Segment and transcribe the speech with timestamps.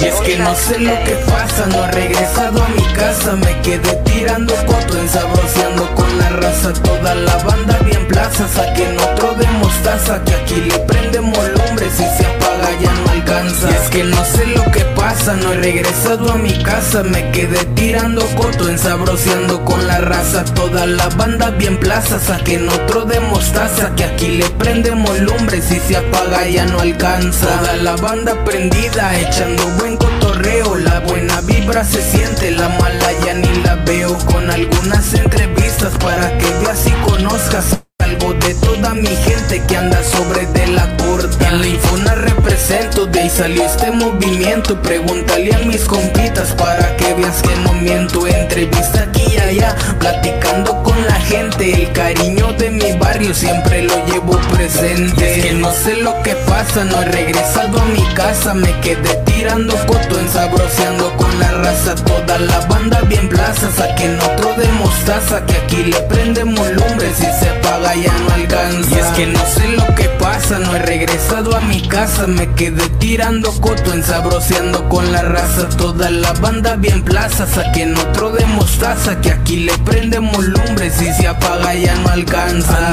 [0.00, 3.36] Y es que no sé lo que pasa, no he regresado a mi casa.
[3.36, 7.77] Me quedé tirando coto, ensabroceando con la raza Toda la banda
[8.18, 12.92] bien plaza, saquen otro de mostaza Que aquí le prendemos lumbre, si se apaga ya
[12.92, 13.70] no alcanza.
[13.70, 17.30] Y es que no sé lo que pasa, no he regresado a mi casa Me
[17.30, 23.20] quedé tirando coto, ensabroceando con la raza Toda la banda bien plaza, saquen otro de
[23.20, 27.46] mostaza Que aquí le prendemos lumbre, si se apaga ya no alcanza.
[27.46, 33.34] Toda la banda prendida, echando buen cotorreo La buena vibra se siente, la mala ya
[33.34, 37.78] ni la veo Con algunas entrevistas para que veas y conozcas
[38.08, 43.06] algo de toda mi gente que anda sobre de la corte En la Infona represento,
[43.06, 44.80] de ahí salió este movimiento.
[44.82, 48.26] Pregúntale a mis compitas para que veas que no miento.
[48.26, 50.87] Entrevista aquí y allá, platicando con
[51.28, 55.38] gente El cariño de mi barrio siempre lo llevo presente.
[55.38, 58.54] Es que no sé lo que pasa, no he regresado a mi casa.
[58.54, 61.94] Me quedé tirando coto, ensabroceando con la raza.
[61.94, 67.24] Toda la banda bien plaza, saquen otro de mostaza Que aquí le prendemos lumbre, si
[67.24, 68.96] se apaga ya no alcanza.
[68.96, 72.54] Y es que no sé lo que pasa, no he regresado a mi casa Me
[72.54, 78.46] quedé tirando coto, ensabroceando con la raza Toda la banda bien plaza, saquen otro de
[78.46, 82.92] mostaza Que aquí le prendemos lumbre, si se apaga ya no alcanza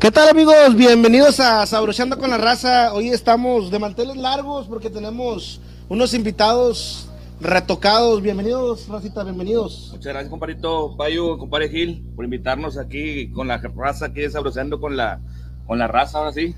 [0.00, 0.74] ¿Qué tal amigos?
[0.74, 2.92] Bienvenidos a Sabrocheando con la Raza.
[2.92, 7.06] Hoy estamos de manteles largos porque tenemos unos invitados
[7.42, 8.22] retocados.
[8.22, 9.88] Bienvenidos, Racita, bienvenidos.
[9.92, 14.96] Muchas gracias, compadrito Payo, compadre Gil, por invitarnos aquí con la raza, aquí desabroceando con
[14.96, 15.20] la,
[15.66, 16.54] con la raza, ahora sí.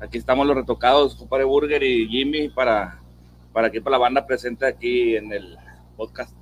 [0.00, 3.00] Aquí estamos los retocados, compadre Burger y Jimmy, para,
[3.52, 5.56] para que para la banda presente aquí en el
[5.96, 6.32] podcast.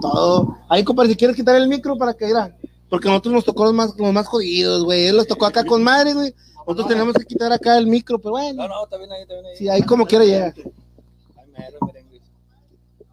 [0.00, 0.56] Todo.
[0.68, 2.56] Ahí, compadre, si quieres quitar el micro para que era.
[2.88, 5.06] Porque nosotros nos tocó los más, los más jodidos, güey.
[5.06, 6.32] Él los tocó acá con madre, güey.
[6.58, 8.62] Nosotros tenemos que quitar acá el micro, pero bueno.
[8.62, 9.56] No, no, está bien ahí, está bien ahí.
[9.56, 10.54] Sí, ahí como quiera llega.
[10.56, 11.99] Ay, mero, merengue.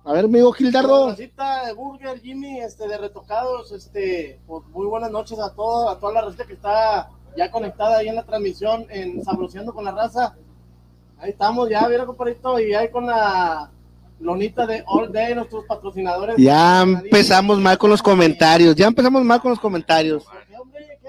[0.08, 1.10] A ver, amigo Gildardo.
[1.10, 6.00] Racita de Burger, Jimmy, este, de Retocados, este, pues, muy buenas noches a todo, a
[6.00, 9.92] toda la racita que está ya conectada ahí en la transmisión en Sabroceando con la
[9.92, 10.34] Raza.
[11.20, 13.70] Ahí estamos ya, mira, compadrito, y ahí con la
[14.22, 16.38] lonita de All Day, nuestros patrocinadores.
[16.38, 18.78] Ya empezamos mal con los comentarios.
[18.78, 20.24] Ya empezamos mal con los comentarios.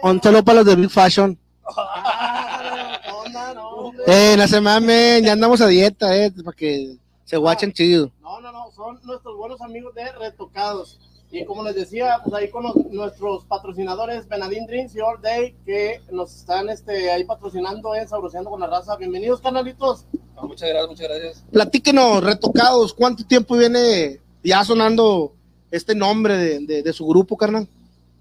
[0.02, 1.38] Un saludo para los de Big Fashion.
[1.64, 2.48] Ah.
[4.08, 8.10] Eh, no se mamen, ya andamos a dieta, eh, para que se guachen chido.
[8.22, 8.47] No, no,
[8.78, 11.00] son nuestros buenos amigos de Retocados.
[11.32, 15.56] Y como les decía, pues ahí con los- nuestros patrocinadores Benadín Drinks y All Day
[15.66, 18.96] que nos están este, ahí patrocinando en Sabroceando con la Raza.
[18.96, 20.06] Bienvenidos, canalitos.
[20.36, 21.44] No, muchas gracias, muchas gracias.
[21.50, 25.34] Platíquenos, retocados, ¿cuánto tiempo viene ya sonando
[25.72, 27.68] este nombre de, de- de su grupo, carnal?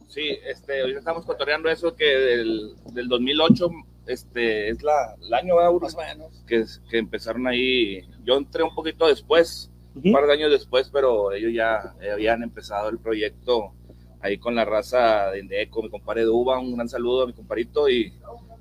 [0.07, 3.69] Sí, este, ahorita estamos cotoreando eso que del, del 2008
[4.07, 5.71] este, es la, el año, ¿verdad?
[5.79, 6.31] Más o menos.
[6.47, 8.01] que, que empezaron ahí.
[8.25, 9.69] Yo entré un poquito después,
[10.03, 13.73] un par de años después, pero ellos ya eh, habían empezado el proyecto
[14.21, 17.87] ahí con la raza de Indeco, mi compadre Duba, un gran saludo a mi compadrito
[17.89, 18.13] y,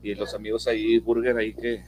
[0.03, 1.83] y los amigos ahí, Burger, ahí que,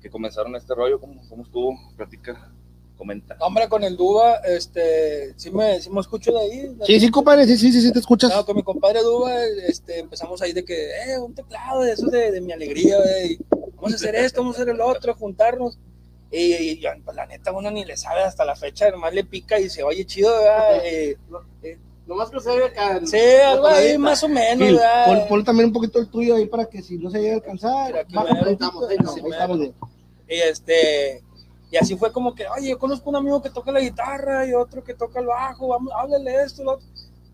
[0.00, 1.74] que comenzaron este rollo, ¿cómo, cómo estuvo?
[1.96, 2.52] Platica,
[2.96, 3.36] comenta.
[3.40, 6.76] Hombre, con el Duba, este, sí me, sí me escucho de ahí.
[6.86, 8.30] Sí, sí, compadre, sí, sí, sí, sí, te escuchas.
[8.30, 12.06] No, con mi compadre Duba, este, empezamos ahí de que, eh, un teclado, de eso
[12.08, 13.38] de, de mi alegría, güey.
[13.76, 15.78] Vamos a hacer esto, vamos a hacer el otro, juntarnos.
[16.32, 19.22] Y, y yo, pues, la neta, uno ni le sabe hasta la fecha, nomás le
[19.24, 20.80] pica y se oye chido, ¿verdad?
[20.84, 21.16] Eh,
[22.06, 23.00] Nomás que se ve acá.
[23.06, 23.16] sí,
[23.46, 25.06] algo ahí más o menos, Gil, ¿verdad?
[25.06, 27.34] pon, pon también un poquito el tuyo ahí para que si no se llegue a
[27.36, 27.86] alcanzar.
[27.86, 28.50] Mira, aquí baja mero.
[28.50, 28.88] un poquito.
[28.88, 29.74] Ahí estamos, Ahí estamos bien.
[30.28, 31.22] Y este,
[31.70, 34.52] y así fue como que, oye, yo conozco un amigo que toca la guitarra y
[34.52, 36.86] otro que toca el bajo, vamos, háblale esto, lo otro.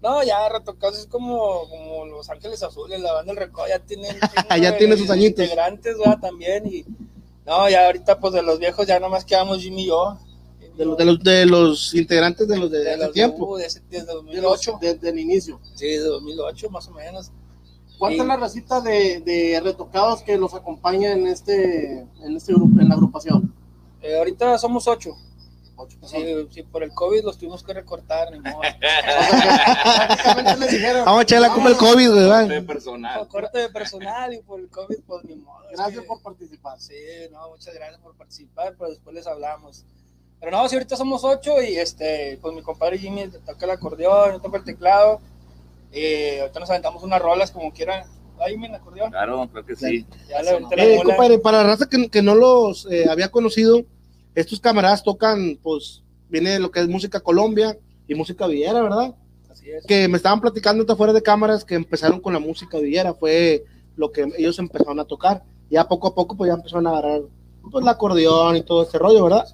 [0.02, 4.08] No, ya retocados es como, como Los Ángeles Azules, la banda del Recodo ya tiene,
[4.60, 5.44] Ya tiene sus añitos.
[5.44, 6.18] integrantes, ¿verdad?
[6.20, 6.84] También, y
[7.48, 10.18] no, ya ahorita pues de los viejos ya nomás quedamos Jimmy y yo.
[10.76, 13.56] De los, de, los, de los integrantes de los de, los tiempo.
[13.58, 14.78] de, ese- desde de los- 2008.
[14.80, 15.58] Desde el inicio.
[15.74, 17.32] Sí, de 2008 más o menos.
[17.98, 18.20] ¿Cuánta Sí.
[18.20, 22.88] es la racita de, de Retocados que los acompaña en este, en este grupo, en
[22.88, 23.52] la agrupación?
[24.02, 25.16] Eh, ahorita somos ocho.
[25.80, 28.60] Ocho Sí, sí, por el COVID los tuvimos que recortar, ni modo.
[28.80, 32.26] Prácticamente les dijeron, Vamos a echar la culpa al COVID, güey.
[32.28, 32.42] va.
[32.44, 33.28] De personal.
[33.28, 35.62] corte de personal y por el COVID, pues ni modo.
[35.70, 36.80] Gracias que- por participar.
[36.80, 36.94] Sí,
[37.32, 39.84] no, muchas gracias por participar, pero después les hablamos.
[40.40, 44.32] Pero no, si ahorita somos ocho y este, pues mi compadre Jimmy toca el acordeón,
[44.32, 45.20] yo toco el teclado.
[46.40, 48.04] Ahorita nos aventamos unas rolas como quieran.
[48.40, 49.10] Ahí Jimmy el acordeón.
[49.10, 50.06] Claro, creo que sí.
[50.28, 50.58] Ya le
[50.96, 53.82] Eh, compadre, para la raza que, que no los eh, había conocido,
[54.40, 59.14] estos camaradas tocan, pues, viene lo que es música Colombia y música villera, ¿verdad?
[59.50, 59.84] Así es.
[59.86, 63.64] Que me estaban platicando ahorita fuera de cámaras que empezaron con la música villera, fue
[63.96, 65.42] lo que ellos empezaron a tocar.
[65.70, 67.22] Ya poco a poco, pues ya empezaron a agarrar
[67.70, 69.46] pues, el acordeón y todo este rollo, ¿verdad?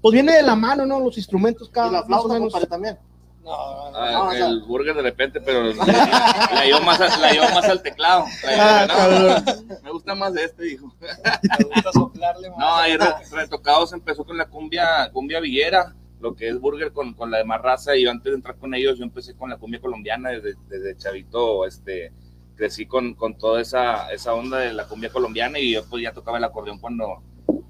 [0.00, 0.98] Pues viene de la mano, ¿no?
[1.00, 2.52] Los instrumentos cada Y la más o flauta, menos.
[2.52, 2.98] compadre, también.
[3.42, 3.98] No, no, no.
[3.98, 6.98] Ah, no, el burger de repente, pero le dio más,
[7.32, 8.24] dio más al teclado.
[8.46, 9.66] Ah, "No, cabrón.
[9.82, 10.94] me gusta más de este, dijo.
[11.00, 12.58] Me gusta soplarle más.
[12.58, 17.14] No, ahí re- retocados empezó con la cumbia, cumbia villera, lo que es burger con,
[17.14, 17.96] con la demás raza.
[17.96, 20.96] Y yo antes de entrar con ellos, yo empecé con la cumbia colombiana desde, desde
[20.96, 22.12] chavito, este,
[22.54, 26.12] crecí con, con toda esa, esa onda de la cumbia colombiana y yo pues ya
[26.12, 27.22] tocaba el acordeón cuando,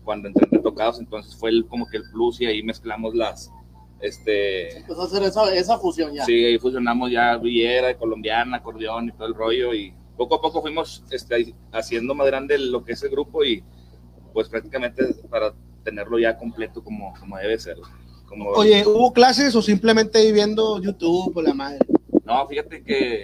[0.05, 3.51] cuando entré en retocados, entonces fue el- como que el plus y ahí mezclamos las,
[4.03, 6.25] este, Empezó a hacer esa, esa fusión ya.
[6.25, 10.61] Sí, ahí fusionamos ya villera, colombiana, acordeón y todo el rollo y poco a poco
[10.61, 13.63] fuimos este, haciendo más grande lo que es el grupo y
[14.33, 15.55] pues prácticamente para
[15.85, 17.77] tenerlo ya completo como, como debe ser.
[18.27, 21.79] Como, Oye, ¿hubo clases o simplemente ahí viendo YouTube o la madre?
[22.25, 23.23] No, fíjate que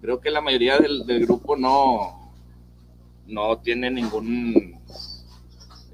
[0.00, 2.32] creo que la mayoría del, del grupo no,
[3.26, 4.80] no tiene ningún...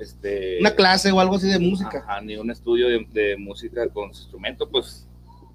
[0.01, 1.99] Este, Una clase o algo así de música.
[1.99, 5.07] Ajá, ni un estudio de, de música con su instrumento, pues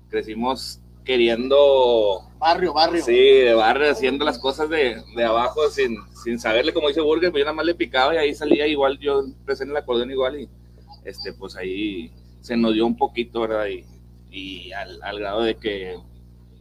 [0.10, 3.04] crecimos queriendo Barrio, barrio.
[3.04, 7.32] Sí, de barrio, haciendo las cosas de, de abajo sin, sin saberle, como dice Burger,
[7.32, 10.12] pues yo nada más le picaba y ahí salía igual, yo empecé en el acordeón
[10.12, 10.50] igual y
[11.04, 13.66] este, pues ahí se nos dio un poquito, ¿verdad?
[13.68, 13.84] Y,
[14.30, 15.96] y al, al grado de que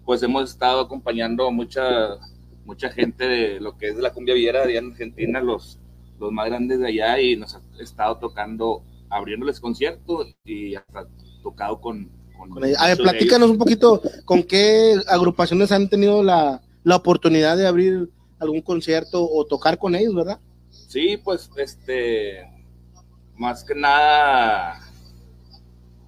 [0.06, 2.16] pues hemos estado acompañando mucha,
[2.64, 5.78] mucha gente de lo que es la cumbia villera allá en Argentina, los,
[6.18, 11.06] los más grandes de allá y nos ha estado tocando, abriéndoles conciertos y hasta
[11.42, 12.10] tocado con...
[12.36, 12.64] con Con.
[12.64, 18.10] A ver, platícanos un poquito con qué agrupaciones han tenido la, la oportunidad de abrir
[18.38, 20.38] algún concierto o tocar con ellos, ¿verdad?
[20.70, 22.48] Sí, pues este,
[23.36, 24.80] más que nada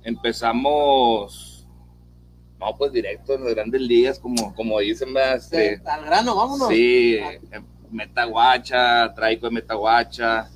[0.03, 1.67] empezamos,
[2.61, 5.37] no, pues directo en las grandes ligas, como, como dicen, ¿verdad?
[5.37, 6.69] Este, Al grano, vámonos.
[6.69, 7.19] sí,
[7.91, 10.49] Metaguacha, Traico de Metaguacha,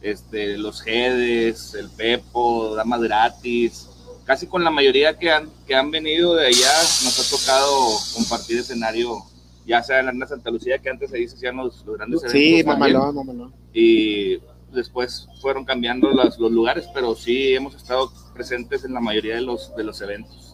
[0.00, 3.88] este, los Jedes, el Pepo, Damas Gratis,
[4.24, 6.72] casi con la mayoría que han, que han venido de allá
[7.04, 7.72] nos ha tocado
[8.14, 9.22] compartir escenario,
[9.66, 12.32] ya sea en la Santa Lucía, que antes se dice hacían los, los grandes eventos.
[12.32, 13.54] Sí, mamalón, mamalón.
[13.72, 14.38] y
[14.72, 19.42] después fueron cambiando los, los lugares, pero sí hemos estado presentes en la mayoría de
[19.42, 20.47] los, de los eventos.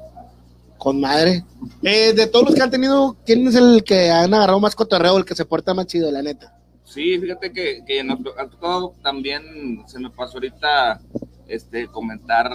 [0.84, 1.42] Con madre.
[1.82, 5.16] Eh, de todos los que han tenido, ¿quién es el que han agarrado más cotorreo,
[5.16, 6.58] el que se porta más chido, la neta?
[6.84, 11.00] Sí, fíjate que, que nos ha tocado también, se me pasó ahorita
[11.48, 12.52] este, comentar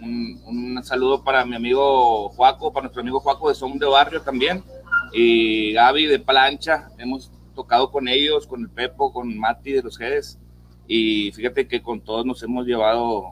[0.00, 4.22] un, un saludo para mi amigo Juaco, para nuestro amigo Juaco de Son de Barrio
[4.22, 4.64] también,
[5.12, 9.98] y Gaby de Plancha, hemos tocado con ellos, con el Pepo, con Mati de los
[9.98, 10.38] Jedes,
[10.86, 13.26] y fíjate que con todos nos hemos llevado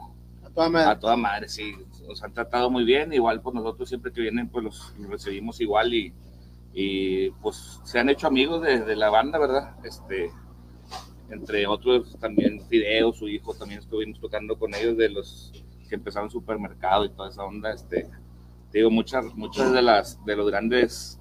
[0.45, 0.91] A toda madre.
[0.91, 1.73] A toda madre, sí.
[2.07, 3.11] Nos han tratado muy bien.
[3.13, 6.13] Igual, pues nosotros siempre que vienen, pues los, los recibimos igual y,
[6.73, 9.75] y, pues se han hecho amigos de, de la banda, ¿verdad?
[9.83, 10.31] Este,
[11.29, 15.51] entre otros también Fideo, su hijo, también estuvimos tocando con ellos de los
[15.89, 17.71] que empezaron supermercado y toda esa onda.
[17.73, 18.09] Este,
[18.71, 21.19] te digo, muchas, muchas de las de los grandes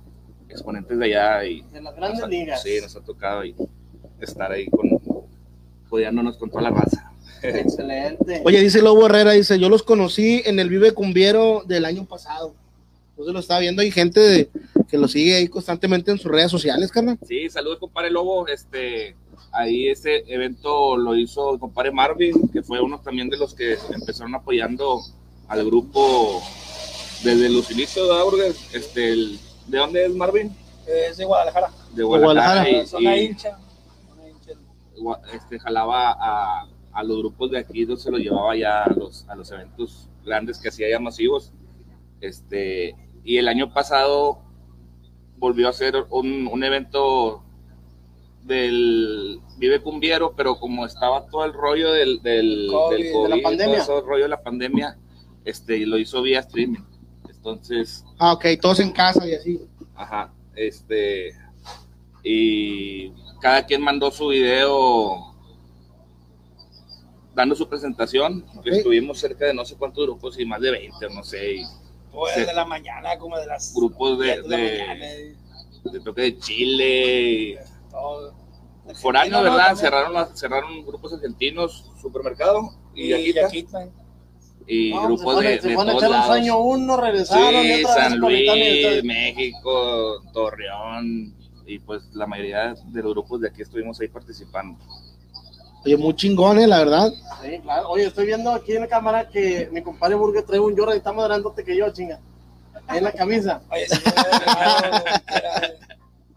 [0.49, 2.63] exponentes de allá y De las grandes ha- ligas.
[2.63, 3.55] Sí, nos ha tocado y
[4.21, 4.89] estar ahí con,
[5.91, 7.13] jodiándonos con toda la raza.
[7.43, 8.43] Excelente.
[8.45, 12.55] Oye, dice Lobo Herrera, dice, yo los conocí en el Vive Cumbiero del año pasado.
[13.11, 14.51] Entonces lo estaba viendo, hay gente de-
[14.89, 17.19] que lo sigue ahí constantemente en sus redes sociales, carnal.
[17.27, 18.47] Sí, saludos, compadre Lobo.
[18.47, 19.17] Este,
[19.53, 23.79] ahí ese evento lo hizo el compadre Marvin, que fue uno también de los que
[23.93, 25.01] empezaron apoyando
[25.49, 26.43] al grupo
[27.25, 28.55] desde los inicios de Burger.
[28.73, 30.55] Este, el- ¿De dónde es Marvin?
[30.87, 31.71] Es de Guadalajara.
[31.95, 32.63] De Guadalajara.
[32.71, 33.17] Guadalajara.
[33.17, 33.59] y- y, hincha.
[34.09, 34.53] Zona hincha.
[35.35, 39.37] este, jalaba a, a los grupos de aquí, se lo llevaba ya a los, a
[39.37, 41.53] los eventos grandes que hacía ya masivos.
[42.23, 44.39] Este, y el año pasado
[45.37, 47.45] volvió a hacer un, un evento
[48.45, 53.29] del Vive Cumbiero, pero como estaba todo el rollo del, del, COVID, del de la
[53.37, 53.85] COVID, pandemia.
[53.85, 54.99] todo ese rollo de la pandemia,
[55.45, 56.81] este, lo hizo vía streaming.
[57.29, 59.61] Entonces, Ah, ok, todos en casa y así.
[59.95, 61.35] Ajá, este,
[62.23, 63.11] y
[63.43, 65.36] cada quien mandó su video
[67.37, 68.77] dando su presentación, que Ok.
[68.79, 71.63] estuvimos cerca de no sé cuántos grupos y más de 20, no sé, y
[72.11, 72.45] Pues Sí.
[72.47, 73.75] de la mañana, como de las.
[73.75, 75.07] grupos de, 10 de la de, mañana,
[75.85, 77.57] y de toque de Chile, y
[77.91, 78.33] todo.
[79.31, 79.43] ¿no?
[79.43, 79.75] ¿verdad?
[79.77, 83.67] Cerraron, cerraron grupos argentinos, supermercado, y, Y aquí
[84.69, 86.27] y No, grupos se de, se de a todos echar un lados.
[86.27, 91.35] sueño uno, regresaron y Sí, otra San Luis, México, Torreón,
[91.67, 94.79] y pues la mayoría de los grupos de aquí estuvimos ahí participando.
[95.87, 97.13] Oye, muy chingones, la verdad.
[97.43, 97.89] Sí, claro.
[97.91, 100.99] Oye, estoy viendo aquí en la cámara que mi compadre Burger trae un Jordan y
[100.99, 102.21] está más grandote que yo, chinga.
[102.89, 103.63] Ahí en la camisa.
[103.71, 103.97] Oye, sí,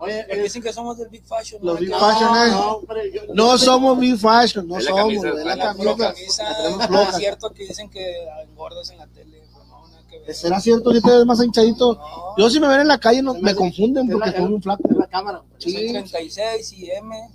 [0.01, 1.60] Oye, Me eh, dicen que somos del Big Fashion.
[1.62, 1.79] Los ¿no?
[1.82, 2.51] Big Que- Fashion, eh.
[2.51, 6.13] no, hombre, yo- No somos Big Fashion, no somos, camisa, es la camisa.
[6.18, 9.41] Es cierto que dicen que engordas en la tele.
[9.51, 10.34] no, que.
[10.34, 11.96] ¿Será cierto si te ves más hinchadito?
[11.96, 12.36] No.
[12.38, 14.84] Yo si me ven en la calle no, me confunden es porque estoy muy flaco.
[14.89, 15.41] Es la cámara.
[15.58, 15.77] Soy Sí.
[15.91, 17.29] 36 y M,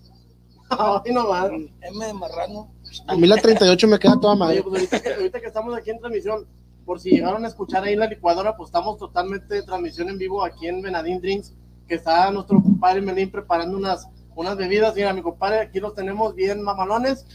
[1.04, 1.50] Ay, no más.
[1.50, 2.70] M de marrano.
[3.06, 4.62] A mí la 38 me queda toda Oye, madre.
[4.62, 6.46] pues ahorita que, ahorita que estamos aquí en transmisión,
[6.84, 10.18] por si llegaron a escuchar ahí en la licuadora, pues estamos totalmente de transmisión en
[10.18, 11.54] vivo aquí en Benadín Drinks,
[11.88, 14.94] que está nuestro compadre Melín preparando unas, unas bebidas.
[14.94, 17.26] Mira, mi compadre, aquí los tenemos bien mamalones.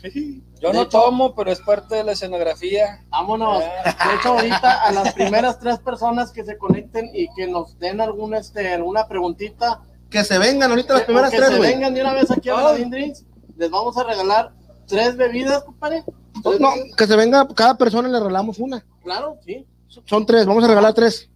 [0.61, 3.03] Yo De no hecho- tomo, pero es parte de la escenografía.
[3.09, 3.59] Vámonos.
[3.59, 8.01] De hecho, ahorita a las primeras tres personas que se conecten y que nos den
[8.01, 11.71] algún, este, alguna preguntita, Que se vengan ahorita las que- primeras que tres, se güey.
[11.73, 12.55] vengan de una vez aquí a.
[12.55, 13.25] Benadín Drinks,
[13.57, 14.51] les vamos a regalar
[14.87, 16.03] tres bebidas, compadre.
[16.43, 16.95] ¿Tres No, bebidas?
[16.97, 18.83] que se venga, cada persona le regalamos una.
[19.03, 19.65] Claro, sí.
[20.05, 21.29] Son tres, vamos a regalar tres.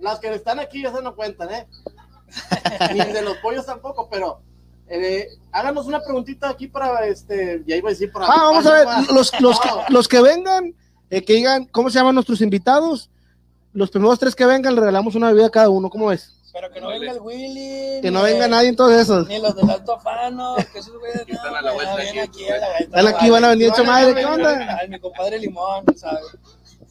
[0.00, 1.66] Las que están aquí ya se no cuentan, ¿eh?
[2.92, 4.40] Ni de los pollos tampoco, pero
[4.88, 8.26] eh, háganos una preguntita aquí para, este, ya iba a decir para...
[8.26, 10.74] Ah, vamos a ver, los, los, No, los que vengan,
[11.10, 13.10] eh, que digan cómo se llaman nuestros invitados.
[13.72, 16.35] Los primeros tres que vengan le regalamos una bebida a cada uno, ¿cómo ves?
[16.58, 18.00] Pero que no venga el Willy.
[18.00, 19.28] Que no venga nadie en todos esos.
[19.28, 22.18] Ni los del Alto Fano, que esos güeyes están no, a la vuelta, aquí.
[22.18, 22.98] aquí a la vuelta.
[22.98, 24.78] Están aquí, van a venir hecho madre, ¿qué onda?
[24.80, 26.24] Ay, mi compadre Limón, ¿sabes?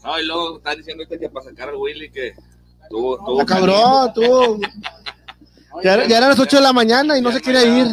[0.03, 2.35] No, y luego están diciendo que para sacar al Willy que
[2.91, 4.21] tuvo, tuvo Ah, cabrón, tú.
[5.73, 7.87] oye, Ya, ya eran las 8 de la mañana y no se quiere ir.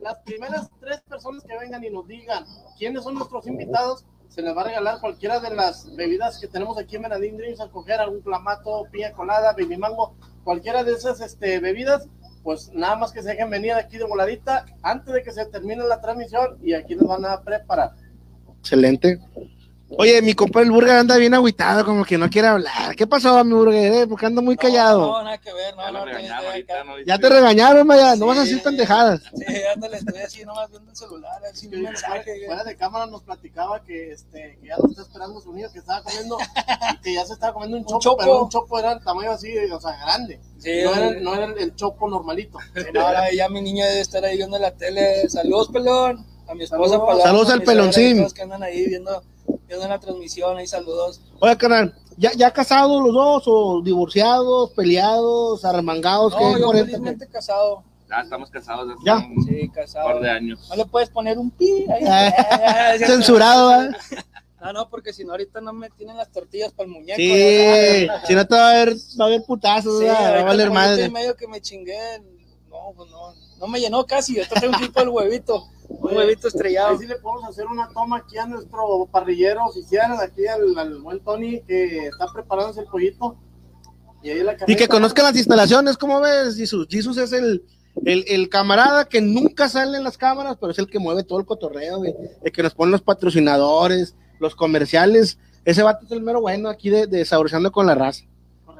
[0.00, 2.44] las primeras tres personas que vengan y nos digan
[2.76, 6.76] quiénes son nuestros invitados, se les va a regalar cualquiera de las bebidas que tenemos
[6.76, 11.20] aquí en Benadín Drinks, a coger algún clamato, piña colada, baby mango, cualquiera de esas
[11.20, 12.08] este, bebidas,
[12.42, 15.84] pues nada más que se dejen venir aquí de voladita antes de que se termine
[15.84, 17.92] la transmisión y aquí nos van a preparar.
[18.58, 19.20] Excelente.
[19.96, 22.96] Oye, mi compa el Burger anda bien agüitado, como que no quiere hablar.
[22.96, 23.92] ¿Qué pasó, mi Burger?
[23.92, 24.06] eh?
[24.08, 25.00] Porque anda muy callado.
[25.00, 26.92] No, no, nada que ver, no, Ya no, regañaron no, ahorita, ¿no?
[27.06, 28.16] Ya te regañaron, Maya.
[28.16, 28.48] No vas a Sí.
[28.48, 29.20] decir pendejadas.
[29.34, 32.46] Sí, ándale, estoy así nomás viendo el celular, así un mensaje.
[32.46, 35.78] Fuera de cámara nos platicaba que, este, que ya lo está esperando su niño, que
[35.78, 36.38] estaba comiendo,
[37.02, 38.16] que ya se estaba comiendo un chopo, chopo.
[38.18, 40.40] pero un chopo era el tamaño así, o sea, grande.
[40.58, 42.58] Sí, no, era, no era el, chopo normalito.
[42.74, 45.28] Sí, ahora ya mi niña debe estar ahí viendo la tele.
[45.28, 46.24] Saludos, pelón.
[46.48, 47.06] A mi esposa Saludos.
[47.06, 48.26] Paloma, Saludos al peloncín.
[48.34, 49.22] que andan ahí viendo,
[49.66, 50.56] viendo la transmisión.
[50.56, 51.20] Ahí saludos.
[51.40, 56.32] Oye, carnal, ¿ya, ¿ya casados los dos o divorciados, peleados, arremangados?
[56.32, 56.60] No, ¿Qué?
[56.60, 57.82] yo 40, felizmente casado.
[58.08, 59.16] Ya estamos casados hace Ya.
[59.16, 60.06] un Sí, casado.
[60.06, 60.66] par de años.
[60.68, 62.04] No le puedes poner un pi ahí.
[62.38, 63.90] Ah, Censurado, ¿eh?
[64.60, 67.16] No, no, porque si no, ahorita no me tienen las tortillas para el muñeco.
[67.16, 70.70] Sí, si no te va a haber, va a haber putazos, Sí, va a valer
[70.70, 71.10] madre.
[71.10, 71.98] medio que me chingué.
[72.70, 73.34] No, pues no.
[73.58, 74.38] No me llenó casi.
[74.38, 75.68] Esto es un tipo del huevito.
[75.88, 76.98] Un Oye, huevito Ahí estrellado.
[76.98, 81.20] sí le podemos hacer una toma aquí a nuestro parrillero oficial, aquí al, al buen
[81.20, 83.36] Tony, que está preparándose el pollito.
[84.22, 86.86] Y, ahí la Y que conozcan las instalaciones, ¿cómo ves, Jesus?
[86.88, 87.62] Jesus es el,
[88.04, 91.38] el, el camarada que nunca sale en las cámaras, pero es el que mueve todo
[91.38, 92.14] el cotorreo, güey.
[92.42, 95.38] El que nos pone los patrocinadores, los comerciales.
[95.66, 98.24] Ese vato es el mero bueno aquí de, de Saboreando con la Raza.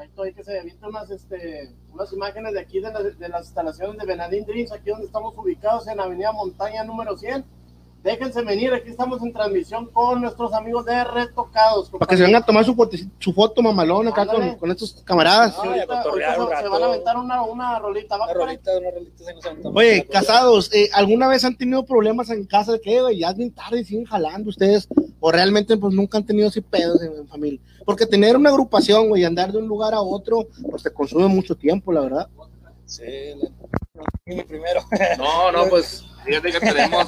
[0.04, 3.46] Correcto, hay que se avientan unas, este, unas imágenes de aquí de, la- de las
[3.46, 7.44] instalaciones de Benadín Drinks, aquí donde estamos ubicados en Avenida Montaña número 100.
[8.02, 11.88] Déjense venir, aquí estamos en transmisión con nuestros amigos de Retocados.
[11.88, 15.02] Para que se vengan a tomar su, foto- su foto mamalón acá con, con estos
[15.04, 15.54] camaradas.
[15.58, 18.18] A ahorita, se, se van a aventar una, una rolita.
[18.18, 19.24] ¿va, Una rolita, una rolita.
[19.24, 19.74] se nos.
[19.74, 23.36] Oye, casados, eh, ¿alguna vez han tenido problemas en casa de que, güey, ya es
[23.38, 24.86] bien tarde y siguen jalando ustedes?
[25.20, 27.58] ¿O realmente, pues, nunca han tenido así pedos en, en familia?
[27.84, 31.26] Porque tener una agrupación, güey, y andar de un lugar a otro, pues te consume
[31.28, 32.28] mucho tiempo, la verdad.
[32.86, 33.04] Sí,
[33.40, 34.44] la...
[34.44, 34.82] primero.
[35.18, 37.06] No, no, pues fíjate que tenemos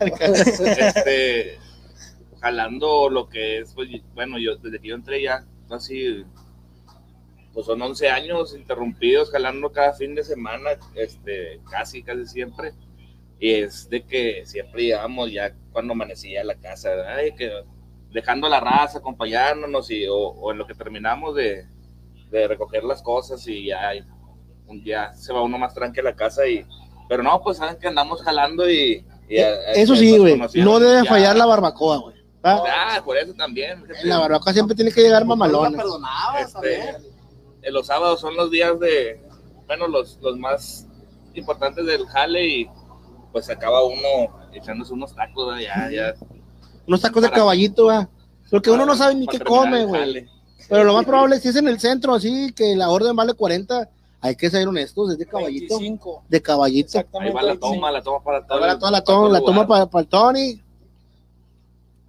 [0.00, 1.58] este
[2.40, 6.24] jalando lo que es, pues bueno, yo desde que yo entré ya casi,
[7.54, 12.72] pues son 11 años interrumpidos jalando cada fin de semana, este, casi, casi siempre.
[13.40, 17.22] Y es de que siempre llegamos ya cuando amanecía la casa, ¿verdad?
[17.24, 17.50] Y que
[18.14, 21.66] dejando la raza, acompañándonos y, o, o en lo que terminamos de,
[22.30, 23.90] de recoger las cosas y ya,
[24.66, 26.64] un día se va uno más tranquilo a la casa y,
[27.08, 29.04] pero no, pues saben que andamos jalando y...
[29.28, 31.10] y a- a- Eh, Eso sí, güey, no debe ya.
[31.10, 32.14] fallar la barbacoa, güey.
[32.46, 33.82] Ah, por eso también.
[33.86, 34.06] fíjate.
[34.06, 35.26] La barbacoa siempre tiene que llegar
[35.78, 36.90] perdonabas Este,
[37.62, 39.20] eh, los sábados son los días de,
[39.66, 40.86] bueno, los, los más
[41.34, 42.70] importantes del jale y
[43.32, 46.14] pues acaba uno echándose unos tacos, ya, ya.
[46.86, 48.08] Unos tacos de caballito, va.
[48.50, 50.26] Porque uno no sabe ni qué come, el güey.
[50.68, 53.34] Pero lo más probable es que es en el centro, así que la orden vale
[53.34, 53.88] 40.
[54.20, 55.78] Hay que ser honestos, es de caballito.
[55.78, 56.22] 25.
[56.28, 56.98] De caballito.
[56.98, 57.58] Ahí va la 25.
[57.68, 58.60] toma, la toma para todo.
[58.60, 60.60] La todo toma, la toma para, para el Tony.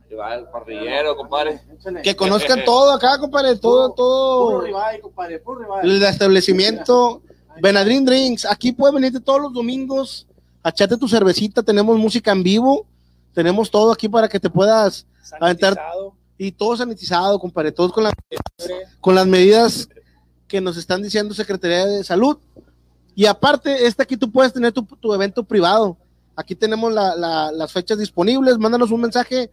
[0.09, 1.59] Ahí va el parrillero, compadre.
[2.03, 3.57] Que conozcan todo acá, compadre.
[3.57, 4.61] Todo, Puro todo.
[4.61, 5.81] ribeye, compadre, puro ribeye.
[5.95, 7.21] El establecimiento
[7.61, 10.27] Benadryl Drinks, aquí puedes venirte todos los domingos
[10.63, 12.85] a echarte tu cervecita, tenemos música en vivo,
[13.35, 15.05] tenemos todo aquí para que te puedas
[15.39, 15.73] aventar
[16.37, 18.13] y todo sanitizado, compadre, todos con, la-
[18.99, 19.87] con las medidas
[20.47, 22.37] que nos están diciendo Secretaría de Salud.
[23.13, 25.97] Y aparte, este aquí tú puedes tener tu, tu evento privado.
[26.35, 29.51] Aquí tenemos la- la- las fechas disponibles, mándanos un mensaje,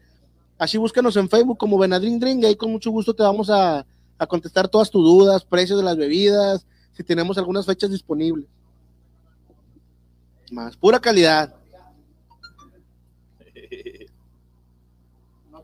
[0.58, 3.84] así búscanos en Facebook como Benadryl Drink, y ahí con mucho gusto te vamos a,
[4.18, 8.46] a contestar todas tus dudas, precios de las bebidas, si tenemos algunas fechas disponibles.
[10.50, 11.54] Más, pura calidad.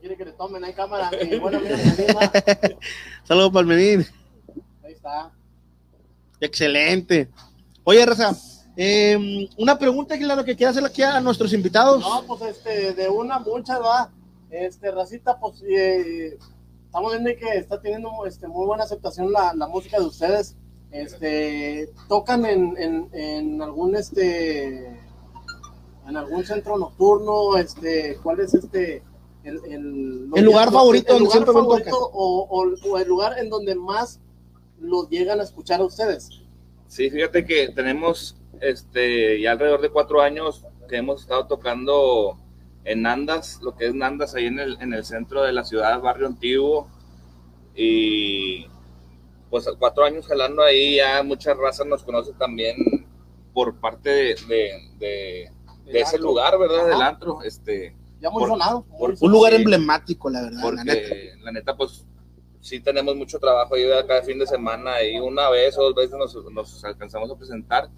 [0.08, 1.10] Quiere que le tomen, hay cámara.
[1.40, 1.76] Bueno, mira,
[3.24, 4.06] Saludos, Palmerín.
[4.84, 5.30] ahí está.
[6.40, 7.28] Excelente.
[7.84, 8.34] Oye, Raza,
[8.76, 12.00] eh, una pregunta, claro, que quiera hacerle aquí a nuestros invitados.
[12.00, 14.10] No, pues este, de una muchas va.
[14.50, 16.38] Este, Racita, pues eh,
[16.86, 20.56] estamos viendo que está teniendo este, muy buena aceptación la, la música de ustedes.
[20.90, 24.86] Este, tocan en, en, en algún este
[26.08, 29.02] en algún centro nocturno, este, ¿cuál es este
[29.48, 33.38] el, el, El lugar favorito el donde lugar siempre favorito o, o- o el lugar
[33.38, 34.20] en donde más
[34.80, 36.28] los llegan a escuchar a ustedes?
[36.86, 42.38] Sí, fíjate que tenemos este ya alrededor de cuatro años que hemos estado tocando
[42.84, 46.00] en Nandas, lo que es Nandas, ahí en el, en el centro de la ciudad,
[46.00, 46.88] barrio antiguo.
[47.74, 48.66] Y
[49.50, 52.76] pues cuatro años jalando ahí, ya muchas razas nos conocen también
[53.52, 55.50] por parte de, de- de-
[55.92, 56.30] de ese antro.
[56.30, 56.86] lugar, ¿verdad?
[56.86, 57.42] Del antro.
[57.42, 58.84] Este, Ya muy Por- sonado.
[58.98, 59.58] por- Un lugar Sí.
[59.58, 60.72] emblemático, la verdad.
[60.72, 61.00] la neta.
[61.08, 62.04] porque la neta, pues
[62.60, 66.16] sí tenemos mucho trabajo ahí cada fin de semana y una vez o dos veces
[66.18, 67.88] nos, nos alcanzamos a presentar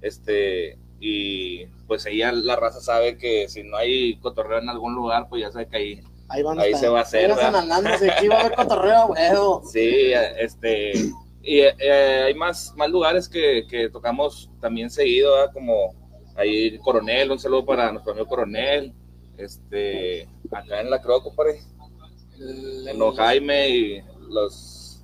[0.00, 5.26] este y pues ahí la raza sabe que si no hay cotorreo en algún lugar
[5.28, 8.36] pues ya sabe que ahí, Ahí van a ahí se va a hacer aquí va
[8.36, 9.12] a haber cotorreo,
[9.72, 10.92] sí este
[11.42, 15.52] y eh, hay más más lugares que, que tocamos también seguido ¿verdad?
[15.52, 15.94] como
[16.36, 18.94] ahí Coronel un saludo para nuestro amigo Coronel
[19.38, 21.60] este acá en la Croco compadre
[22.38, 25.00] el- en Jaime y los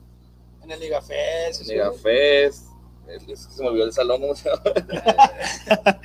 [0.63, 1.73] en el Liga Fest, sí.
[1.73, 2.67] Megafest,
[3.09, 4.63] es que se me olvidó el salón, ¿cómo se llama?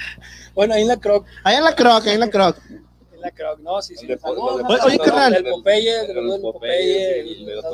[0.56, 2.58] Bueno, ahí en la Croc, Ahí en la croc, ahí en la croc.
[2.70, 4.08] en la Croc, no, sí, sí.
[4.86, 5.34] Oye, carnal.
[5.36, 5.54] El el-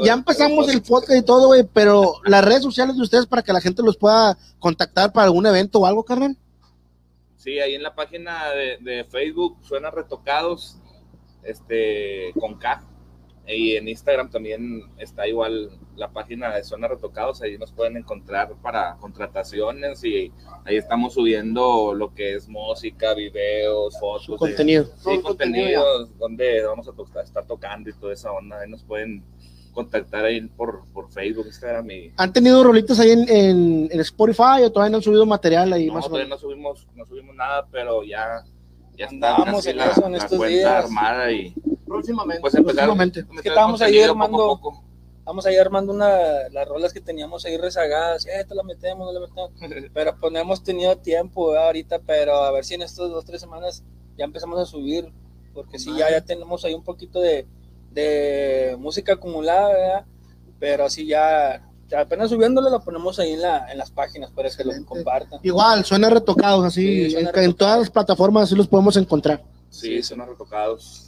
[0.03, 3.53] Ya empezamos el podcast y todo, güey, pero las redes sociales de ustedes para que
[3.53, 6.35] la gente los pueda contactar para algún evento o algo, carnal.
[7.41, 10.77] Sí, ahí en la página de, de Facebook suena retocados,
[11.41, 12.83] este, con K.
[13.47, 18.53] Y en Instagram también está igual la página de Suena Retocados, ahí nos pueden encontrar
[18.61, 20.31] para contrataciones y
[20.63, 24.25] ahí estamos subiendo lo que es música, videos, fotos.
[24.25, 24.83] Su de- contenido.
[24.85, 28.59] Sí, contenido contenidos donde vamos a to- estar tocando y toda esa onda.
[28.59, 29.23] Ahí nos pueden
[29.71, 34.63] contactar ahí por, por Facebook, Instagram y ¿Han tenido rolitas ahí en, en- en Spotify
[34.65, 36.41] o todavía no han subido material ahí no, más o todavía menos?
[36.43, 38.43] no subimos, no subimos nada, pero ya,
[38.97, 40.85] ya está casi en la, eso en la estos cuenta días.
[40.85, 41.53] armada y
[41.87, 42.41] Próximamente.
[42.41, 43.19] pues empezar, Próximamente.
[43.21, 44.83] Es que estábamos ahí poco a armando- poco.
[45.23, 46.09] Vamos ahí armando una,
[46.51, 49.51] las rolas que teníamos ahí rezagadas, eh, te la metemos, no la metemos,
[49.93, 51.67] pero pues no hemos tenido tiempo ¿verdad?
[51.67, 53.83] ahorita, pero a ver si en estas dos, tres semanas
[54.17, 55.11] ya empezamos a subir,
[55.53, 57.45] porque sí, ya, ya tenemos ahí un poquito de,
[57.91, 60.05] de música acumulada, ¿verdad?
[60.59, 64.63] pero así ya, apenas subiéndolo lo ponemos ahí en, la, en las páginas para que
[64.63, 65.39] lo compartan.
[65.43, 69.43] Igual, suena retocados así, Sí, suena en, todas las plataformas así los podemos encontrar.
[69.69, 71.07] Sí, son los retocados.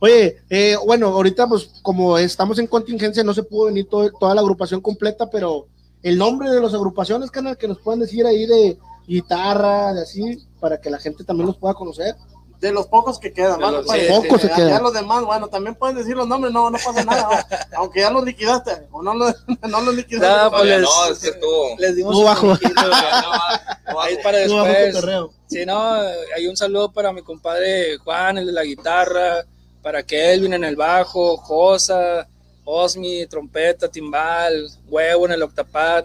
[0.00, 4.34] Oye, eh, bueno, ahorita pues como estamos en contingencia no se pudo venir todo- toda
[4.34, 5.66] la agrupación completa, pero
[6.02, 10.44] el nombre de las agrupaciones, canal, que nos puedan decir ahí de guitarra, de así,
[10.60, 12.14] para que la gente también los pueda conocer.
[12.60, 13.70] De los pocos que quedan, De ¿va?
[13.70, 14.68] los pocos se ya, quedan.
[14.70, 18.10] ya los demás, bueno, también pueden decir los nombres, no, no pasa nada, aunque ya
[18.10, 19.32] los liquidaste, o no los,
[19.68, 20.26] no los liquidaste.
[20.28, 21.76] Nada, pues, les- no, es que estuvo.
[21.78, 22.48] Les dimos Muy un bajo.
[22.48, 25.04] poquito, no no ahí para Tú, bajo después.
[25.46, 25.92] Sí, no,
[26.36, 29.44] hay un saludo para mi compadre Juan, el de la guitarra,
[29.80, 32.26] para Kelvin en el bajo, Josa,
[32.64, 36.04] Osmi, trompeta, timbal, huevo en el octapad,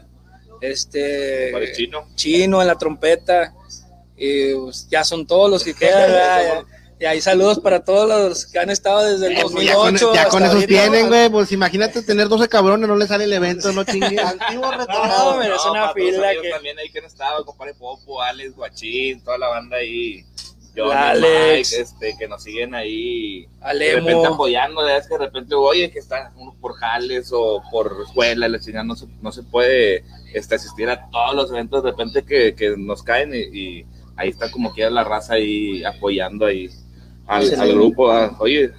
[0.62, 2.06] este para el chino.
[2.16, 3.54] chino en la trompeta,
[4.24, 6.66] y pues, ya son todos los que quedan,
[7.00, 9.94] y hay saludos para todos los que han estado desde el Eh, pues, ya con,
[9.94, 10.14] 2008.
[10.14, 11.08] ya con esos ahorita, tienen, ¿no?
[11.10, 14.20] güey, pues imagínate tener 12 cabrones, no le sale el evento, no chingues.
[14.24, 15.30] Antiguo No, retornado.
[15.32, 19.38] hombre, es una fila que- También ahí que han estado, compadre Popo, Alex, Guachín, toda
[19.38, 20.24] la banda ahí.
[20.76, 21.72] Johnny, Alex.
[21.72, 23.42] Mike, este, que nos siguen ahí.
[23.42, 24.08] De Alemo.
[24.08, 28.48] repente apoyando, es que de repente, oye, que está uno por jales o por escuela,
[28.50, 32.24] la chingada, no se, no se puede este, asistir a todos los eventos de repente
[32.26, 36.70] que, que nos caen y, y ahí está como que la raza ahí apoyando ahí
[37.28, 38.12] al, grupo.
[38.12, 38.72] ah, Oye,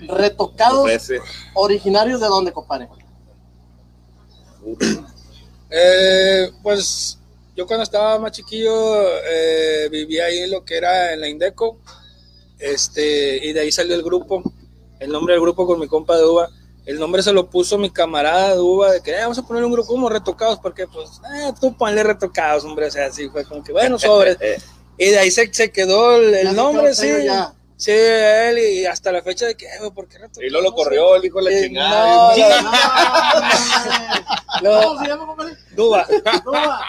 [0.00, 1.18] Retocados ofrece.
[1.54, 2.88] originarios de dónde, compadre.
[5.70, 7.18] Eh, pues
[7.56, 8.72] yo cuando estaba más chiquillo
[9.30, 11.78] eh, vivía ahí en lo que era en la Indeco,
[12.58, 14.42] este, y de ahí salió el grupo,
[15.00, 16.48] el nombre del grupo con mi compa de uva.
[16.86, 19.62] El nombre se lo puso mi camarada de uva, de que "Eh, vamos a poner
[19.62, 23.44] un grupo como retocados, porque pues, eh, tú ponle retocados, hombre, o sea, así fue
[23.44, 24.36] como que, bueno, sobre.
[24.98, 27.08] y de ahí se, se quedó el, nombre, sí.
[27.24, 27.52] ya.
[27.76, 30.18] Sí, él, y hasta la fecha de que, eh, güey, ¿por qué?
[30.44, 32.28] Y luego lo corrió el hijo de la Eh, chingada.
[32.30, 32.70] no, dijo, no,
[34.62, 35.54] No, Lo- ¿Cómo se llama, compadre?
[35.76, 36.06] Duba.
[36.44, 36.80] Duba.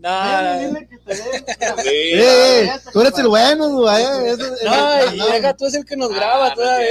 [0.00, 0.58] Nada.
[0.58, 1.16] Dile, dile que te dé.
[1.16, 1.19] Sí, Eh,
[1.84, 4.02] eh, tú eres el bueno, güey.
[4.02, 6.90] eh, No, y deja tú es el que nos graba Ah, no todavía.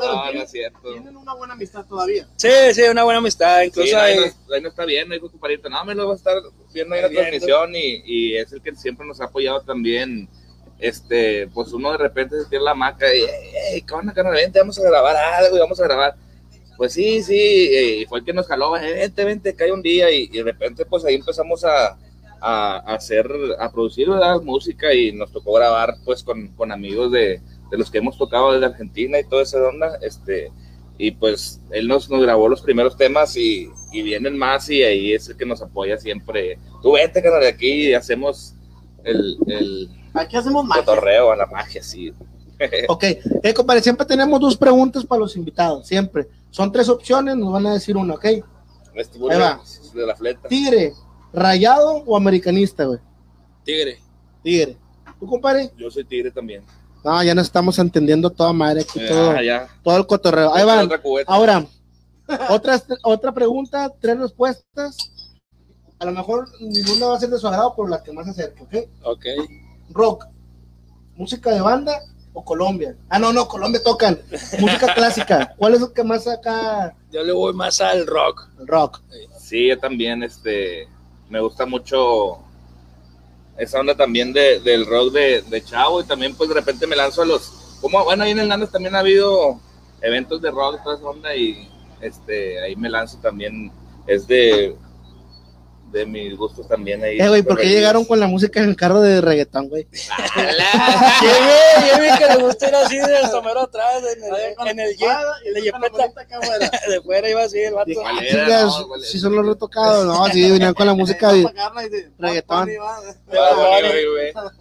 [0.00, 0.92] No, no es cierto.
[0.92, 2.26] Tienen una buena amistad todavía.
[2.36, 3.60] Sí, sí, una buena amistad.
[3.60, 5.94] Sí, Incluso no, ahí, hay- no, ahí no está bien, dijo tu pariente, no, me
[5.94, 6.34] lo va a estar
[6.72, 10.28] viendo ahí la transmisión y, y es el que siempre nos ha apoyado también.
[10.78, 13.22] Este, pues uno de repente se tira la maca y,
[13.72, 14.34] hey, ¿qué onda, carnal?
[14.34, 16.14] Vente, vamos a grabar algo y vamos a grabar.
[16.76, 19.80] Pues sí, sí, eh, y fue el que nos jaló, "Eh, vente, vente, cae un
[19.80, 21.96] día y, y de repente pues ahí empezamos a,
[22.46, 23.28] a, a hacer,
[23.58, 24.40] a producir ¿verdad?
[24.42, 28.52] música y nos tocó grabar pues con, con amigos de, de los que hemos tocado
[28.52, 30.52] desde Argentina y toda esa onda, este,
[30.98, 35.12] y pues él nos, nos grabó los primeros temas y, y vienen más y ahí
[35.12, 36.58] es el que nos apoya siempre.
[36.82, 38.54] Tú vete, carnal, de aquí y hacemos
[39.04, 40.84] el, el Aquí hacemos magia.
[40.84, 42.12] cotorreo a la magia, sí.
[42.88, 43.04] Ok,
[43.42, 46.26] eh, compadre, siempre tenemos dos preguntas para los invitados, siempre.
[46.50, 48.24] Son tres opciones, nos van a decir una, ¿ok?
[48.94, 49.60] Este Ahí va.
[49.94, 50.48] de la fleta.
[50.48, 50.94] Tigre,
[51.32, 52.98] rayado o americanista, güey.
[53.64, 53.98] Tigre.
[54.42, 54.76] Tigre.
[55.18, 55.70] ¿Tú, compadre?
[55.76, 56.62] Yo soy tigre también.
[57.04, 59.68] No, ya nos estamos entendiendo toda madre aquí, Ya, todo, ya.
[59.82, 60.52] todo el cotorreo.
[60.54, 60.88] Ahí van.
[61.26, 61.64] Ahora,
[62.50, 64.96] otra, otra pregunta, tres respuestas.
[65.98, 68.32] A lo mejor ninguna va a ser de su agrado, pero la que más se
[68.32, 68.74] acerque, ¿ok?
[69.04, 69.24] Ok.
[69.90, 70.26] Rock,
[71.14, 71.98] música de banda
[72.34, 72.96] o Colombia.
[73.08, 74.20] Ah, no, no, Colombia tocan.
[74.58, 75.54] Música clásica.
[75.56, 76.94] ¿Cuál es lo que más acá?
[77.10, 78.48] Yo le voy más al rock.
[78.58, 79.00] El rock.
[79.38, 80.86] Sí, yo también, este,
[81.28, 82.38] me gusta mucho
[83.58, 86.96] esa onda también de, del rock de, de chavo y también pues de repente me
[86.96, 89.58] lanzo a los, como bueno, ahí en Hernández también ha habido
[90.02, 91.68] eventos de rock toda esa onda y
[92.00, 93.72] este, ahí me lanzo también,
[94.06, 94.76] es de,
[95.96, 97.18] de mis gustos también ahí.
[97.18, 99.86] Eh, güey, ¿por qué llegaron con la música en el carro de reggaetón, güey?
[101.22, 104.90] Lleve, lleve que le gusta ir así del somero atrás, en el, en la el
[104.90, 106.70] espada y jet, le bolita acá afuera.
[106.88, 107.90] De fuera iba así el vato.
[107.94, 108.62] ¿Cuál ah, era?
[108.64, 109.10] No, ¿cuál era?
[109.10, 111.48] si son los retocados, no, sí, venían con la música de,
[112.18, 112.70] reggaetón.
[112.82, 114.52] Ah,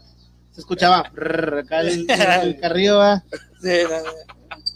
[0.52, 3.24] se escuchaba acá el, el carrillo, va.
[3.62, 3.82] Sí.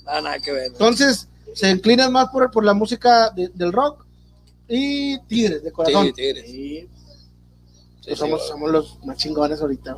[0.06, 0.66] Nada, nada que ver.
[0.66, 4.09] Entonces, se inclinan más por, por la música de- del rock
[4.70, 6.06] y tigres de corazón.
[6.08, 6.46] Sí, tigres.
[6.46, 6.90] Sí,
[8.02, 9.96] Sí, pues somos, somos los más chingones ahorita.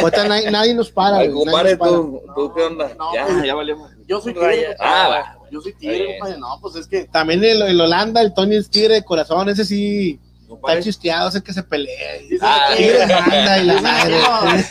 [0.00, 1.92] Ahorita nadie, nadie nos para, Ay, compadre, nos para.
[1.92, 2.92] tú, tú, ¿qué onda?
[2.98, 3.76] No, ya, pues, ya valió.
[4.06, 4.76] Yo soy tigre.
[4.80, 5.48] Ah, va.
[5.50, 6.38] Yo soy tigre, compadre.
[6.40, 7.04] No, pues es que.
[7.04, 10.20] También el, el Holanda, el Tony es tigre de corazón, ese sí
[10.52, 12.20] está chisteado, ese que se pelea.
[12.20, 14.16] y- Ah, Tigre manda y la madre.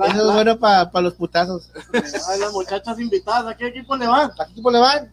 [0.00, 1.70] Eso es la- bueno para los putazos.
[1.92, 4.30] Ay, las muchachas invitadas, ¿a qué equipo le van?
[4.38, 5.10] ¿A qué equipo le van?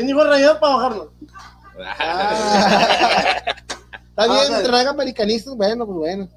[0.00, 1.08] ¿Quién dijo rayado para bajarnos?
[1.84, 3.42] Ah.
[3.46, 6.28] Está Ah, bien, o sea- mientras hagan americanistas, bueno, pues bueno.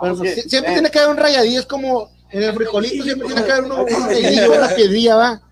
[0.00, 0.74] Pero pues, siempre eh.
[0.74, 3.82] tiene que haber un rayadillo, es como en el frijolito, siempre tiene que haber uno,
[3.82, 5.42] un rayadillo, una piedrilla, va.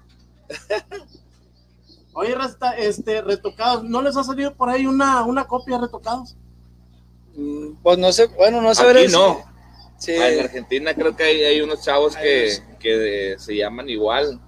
[2.15, 6.37] Oye, Rasta, este, retocados, ¿no les ha salido por ahí una, una copia de retocados?
[7.35, 9.03] Mm, Pues no sé, bueno, no sabré.
[9.05, 9.45] Aquí no.
[9.99, 10.13] Sí.
[10.13, 13.89] Ah, En Argentina creo que hay, hay unos chavos Hay que, que eh, se llaman
[13.89, 14.41] igual.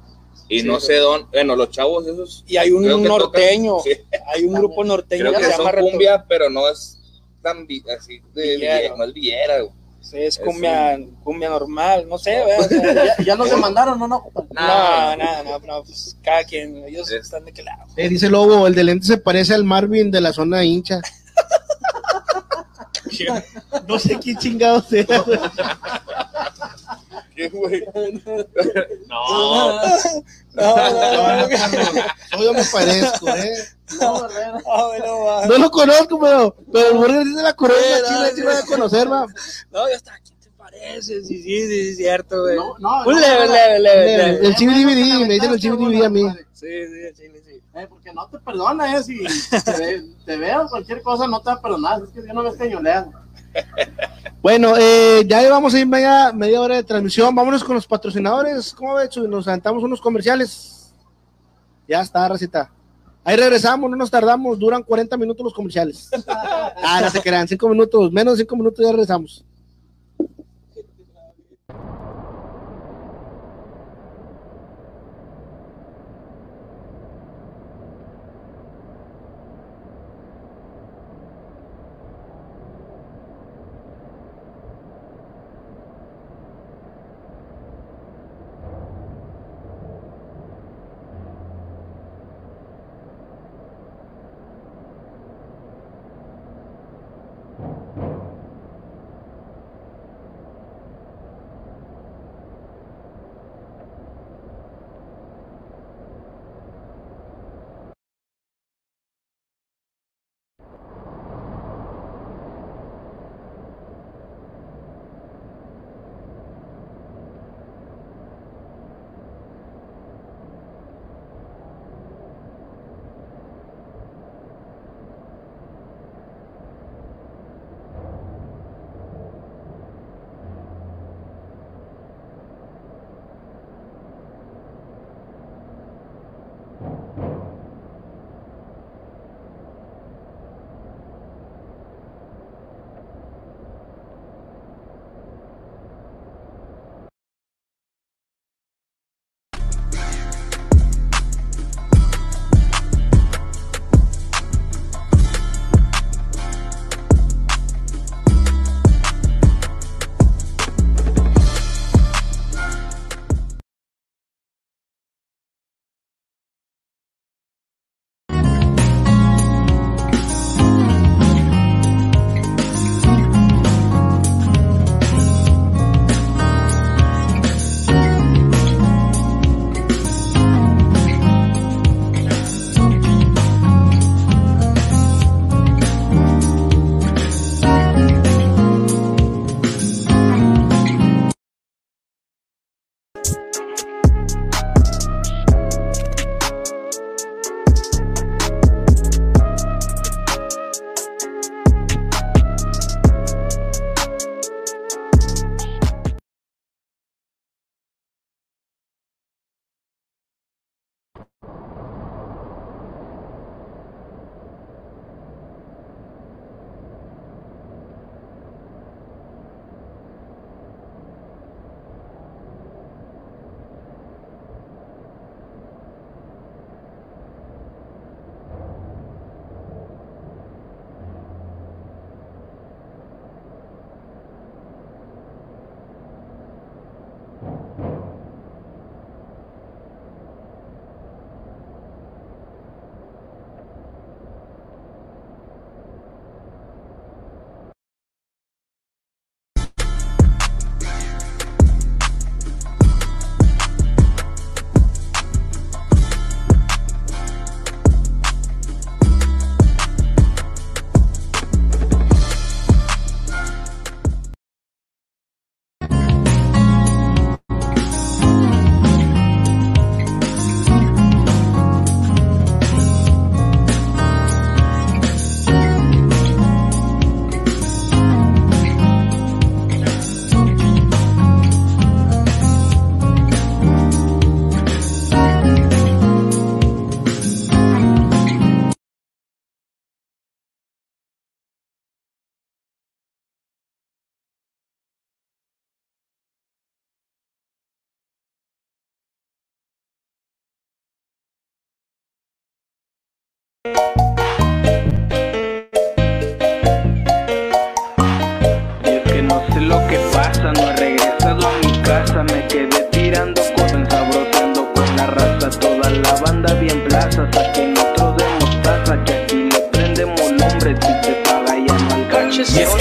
[0.49, 1.27] Y Sí, no sé dónde.
[1.33, 2.45] Bueno, los chavos esos.
[2.47, 4.01] Y hay un norteño, tocan- sí,
[4.35, 6.99] hay un grupo norteño creo que, que se son llama cumbia, pero no es
[7.43, 8.97] tan vi- así de Villera.
[8.97, 9.61] No es Villera.
[9.61, 9.73] güey.
[10.01, 12.61] Sí, es Es cumbia, cumbia normal, no sé, ¿verdad?
[12.61, 14.09] O sea, Ya, ya los demandaron, ¿no?
[14.09, 15.23] no compadre?
[15.23, 17.85] no, no, no, no, pues cada quien, ellos Es- están de qué lado.
[17.97, 21.01] Eh, dice Lobo, el de lente se parece al Marvin de la zona hincha.
[23.89, 25.07] No sé quién chingados sea.
[27.39, 27.85] ¿Qué, güey?
[29.07, 29.81] No, no,
[30.55, 31.49] no,
[32.33, 33.53] No, yo me parezco, eh.
[34.01, 35.47] No, no.
[35.47, 38.55] No lo conozco, pero, pero el burger sí de la corona Sí, no, sí voy
[38.55, 39.27] a conocer, va.
[39.71, 41.23] No, ya está, ¿quién te parece?
[41.23, 42.57] Sí, sí, sí, sí, es cierto, güey.
[42.57, 44.47] No, no, Un no, leve, no, leve, leve, El, leve.
[44.49, 46.29] el chibi DVD, me dicen el chibi DVD a mí.
[46.53, 47.63] Sí, sí, sí, sí.
[47.75, 49.19] Eh, porque no te perdona, eh, si
[49.65, 52.43] te, ve- te veo cualquier cosa no te va a perdonar, es que yo no
[52.43, 53.13] ves cañolean.
[54.49, 57.35] Bueno, eh, ya llevamos ahí media, media hora de transmisión.
[57.35, 58.73] Vámonos con los patrocinadores.
[58.73, 59.15] ¿Cómo ves?
[59.15, 60.91] Nos aventamos unos comerciales.
[61.87, 62.73] Ya está, recita.
[63.25, 64.59] Ahí regresamos, no nos tardamos.
[64.59, 66.09] Duran 40 minutos los comerciales.
[66.83, 68.11] Ah, no se crean, 5 minutos.
[68.11, 69.45] Menos de 5 minutos ya regresamos.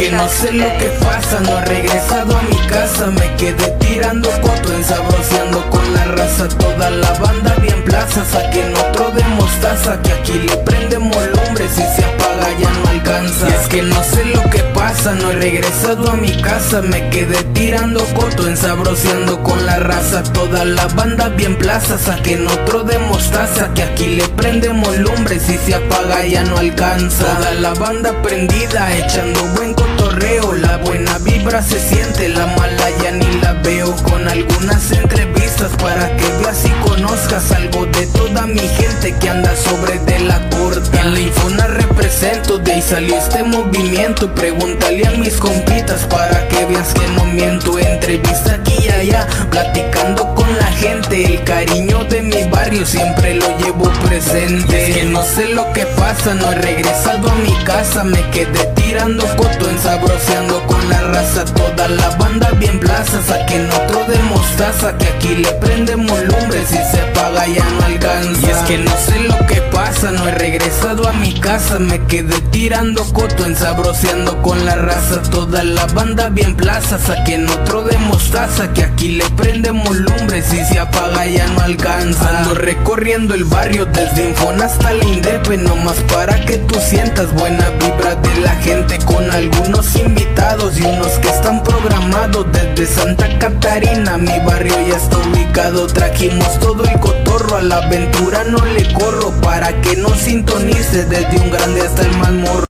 [0.10, 3.08] Que no sé lo que pasa, no he regresado a mi casa.
[3.08, 6.48] Me quedé tirando coto, ensabroceando con la raza.
[6.48, 11.82] Toda la banda bien plaza, saquen otro de mostaza Que aquí le prendemos lumbre, si
[11.82, 13.50] se apaga ya no alcanza.
[13.50, 16.82] Y es que no sé lo que pasa, no he regresado a mi casa.
[16.82, 20.24] Me quedé tirando coto, ensabroceando con la raza.
[20.24, 25.58] Toda la banda bien plaza, saquen otro de mostaza Que aquí le prendemos lumbre, si
[25.58, 27.26] se apaga ya no alcanza.
[27.26, 29.74] Toda la banda prendida, echando buen
[30.20, 33.96] La buena vibra se siente, la mala ya ni la veo.
[33.98, 39.56] Con algunas entrevistas para que veas y conozcas Algo de toda mi gente que anda
[39.56, 44.34] sobre de la corte En la Infona represento, de ahí salió este movimiento.
[44.34, 47.78] Pregúntale a mis compitas para que veas que no miento.
[47.78, 51.26] Entrevista aquí y allá, platicando con la gente.
[51.26, 53.87] El cariño de mi barrio siempre lo llevo
[54.18, 54.90] presente.
[54.90, 58.04] Es que no sé lo que pasa, no he regresado a mi casa.
[58.04, 61.46] Me quedé tirando coto, ensabroceando con la raza.
[61.46, 66.78] Toda la banda bien plaza, saquen otro de mostaza Que aquí le prendemos lumbre, si
[66.78, 68.48] se apaga ya no alcanza.
[68.48, 71.80] Y es que no sé lo que no he regresado a mi casa.
[71.80, 75.22] Me quedé tirando coto, ensabroceando con la raza.
[75.32, 80.64] Toda la banda bien plaza, saquen otro de mostaza Que aquí le prendemos lumbre, si
[80.66, 82.40] se apaga ya no alcanza.
[82.40, 87.70] Ando recorriendo el barrio desde Infona hasta la Indepe Nomás para que tú sientas buena
[87.80, 92.46] vibra de la gente Con algunos invitados y unos que están programados.
[92.52, 98.44] Desde Santa Catarina mi barrio ya está ubicado Trajimos todo el cotorro, a la aventura
[98.44, 102.68] no le corro Para que no sintonice desde un grande hasta el más morro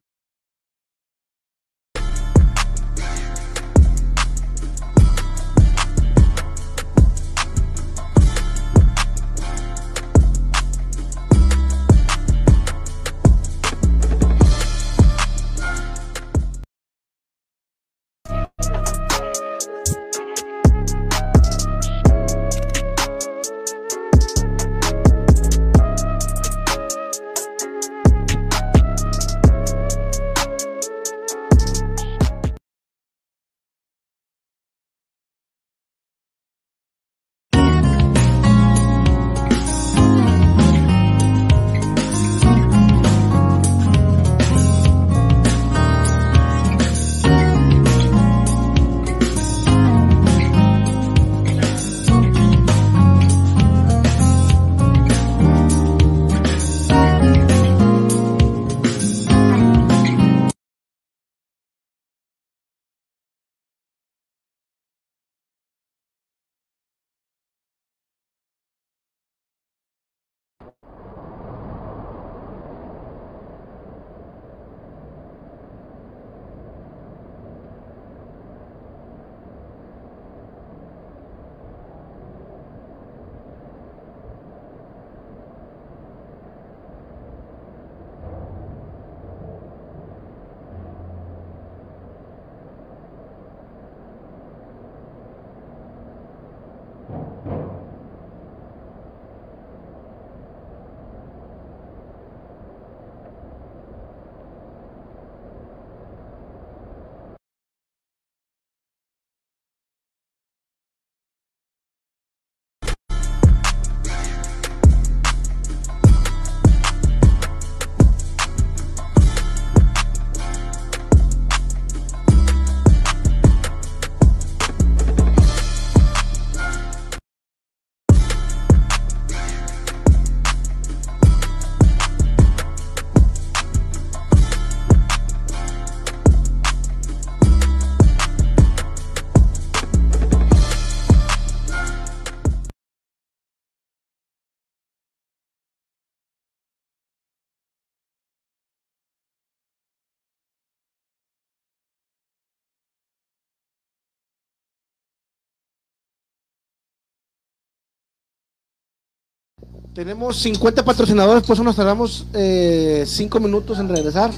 [159.98, 164.30] Tenemos 50 patrocinadores, por eso nos tardamos 5 eh, minutos en regresar.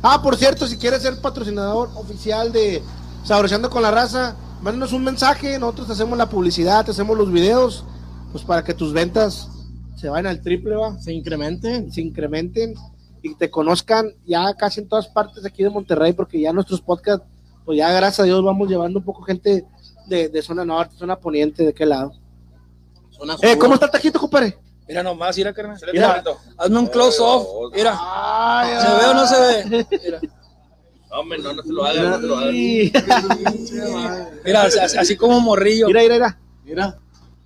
[0.00, 2.80] Ah, por cierto, si quieres ser patrocinador oficial de
[3.24, 7.32] Saboreando con la Raza, mándanos un mensaje, nosotros te hacemos la publicidad, te hacemos los
[7.32, 7.84] videos,
[8.30, 9.48] pues para que tus ventas
[9.96, 11.90] se vayan al triple, va, Se incremente.
[11.90, 12.74] se incrementen
[13.20, 17.26] y te conozcan ya casi en todas partes aquí de Monterrey, porque ya nuestros podcasts,
[17.64, 19.66] pues ya gracias a Dios vamos llevando un poco gente
[20.06, 22.21] de, de zona norte, zona poniente, de qué lado.
[23.42, 23.58] Eh.
[23.58, 24.58] ¿Cómo está el tajito, compadre?
[24.88, 25.78] Mira nomás, mira, carnal.
[25.78, 26.22] ¿Se le Mira.
[26.58, 27.72] Hazme un close-off.
[27.72, 27.96] Mira,
[28.80, 29.86] ¿se ve o no se ve?
[30.04, 30.20] Mira,
[31.10, 32.52] No, hombre, no, no se lo hagan, no se lo hagan.
[32.52, 35.86] Mira, mira así, así como morrillo.
[35.86, 36.38] mira, mira.
[36.64, 36.98] Mira.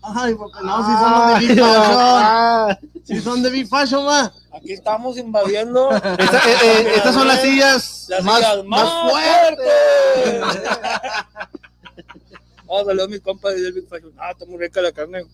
[0.03, 1.99] Ay, porque no, si son los de Big Fashion.
[1.99, 4.33] Ah, Si son de Big Fashion, ma.
[4.53, 9.11] Aquí estamos invadiendo esta- eh, eh, estas son las sillas las más, sillas más más
[9.11, 9.67] fuertes.
[10.15, 10.63] fuertes.
[12.69, 14.13] Oh, saludos a mis compas de Big Fashion.
[14.19, 15.25] Ah, está muy rica la carne.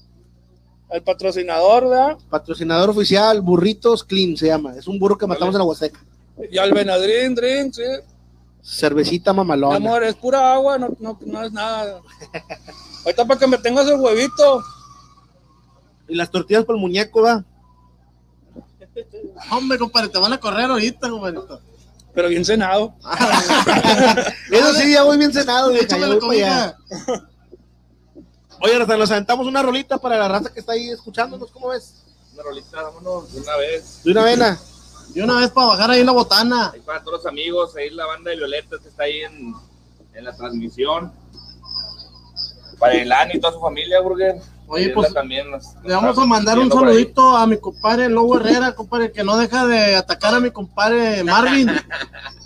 [0.93, 2.19] El patrocinador, ¿verdad?
[2.29, 4.77] Patrocinador oficial, Burritos Clean se llama.
[4.77, 6.01] Es un burro que matamos en la Huasteca.
[6.51, 7.83] Y al Benadryl Drink, sí.
[8.63, 9.77] Cervecita Mi mamalona.
[9.77, 12.01] amor, es pura agua, no, no, no es nada.
[13.05, 14.63] Ahorita para que me tengas el huevito.
[16.09, 17.43] Y las tortillas por el muñeco, va.
[19.51, 21.41] Hombre, compadre, te van a correr ahorita, compadre.
[22.15, 22.95] Pero bien cenado.
[24.51, 26.79] Eso sí, ya voy bien cenado, Échame ya la para comida.
[28.63, 31.95] Oye, hasta nos aventamos una rolita para la raza que está ahí escuchándonos, ¿cómo ves?
[32.35, 34.01] Una rolita, vámonos de una vez.
[34.05, 34.61] De una vena.
[35.15, 36.71] Y una vez para bajar ahí la botana.
[36.73, 39.55] Ahí para todos los amigos, ahí la banda de Violeta que está ahí en,
[40.15, 41.13] en la transmisión.
[42.79, 44.41] Para el Ani y toda su familia, Burger.
[44.69, 48.37] Oye, pues, también nos- nos Le vamos a mandar un saludito a mi compadre Lobo
[48.39, 51.69] Herrera, compadre, que no deja de atacar a mi compadre Marvin.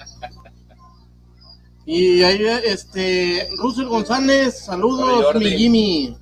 [1.89, 6.17] Y ahí, este, Russell González, saludos, mi Jimmy.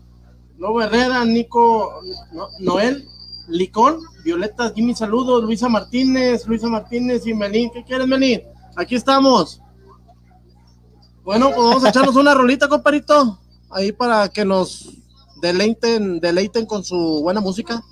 [0.59, 2.01] Lobo Herrera, Nico,
[2.33, 3.05] no- Noel,
[3.49, 7.71] Licón, Violeta, Jimmy, saludos, Luisa Martínez, Luisa Martínez y Melín.
[7.73, 8.43] ¿Qué quieres, Melín?
[8.77, 9.61] Aquí estamos.
[11.25, 13.39] Bueno, pues vamos a echarnos una rolita, compadrito,
[13.71, 14.91] ahí para que nos
[15.41, 17.83] deleiten, deleiten con su buena música.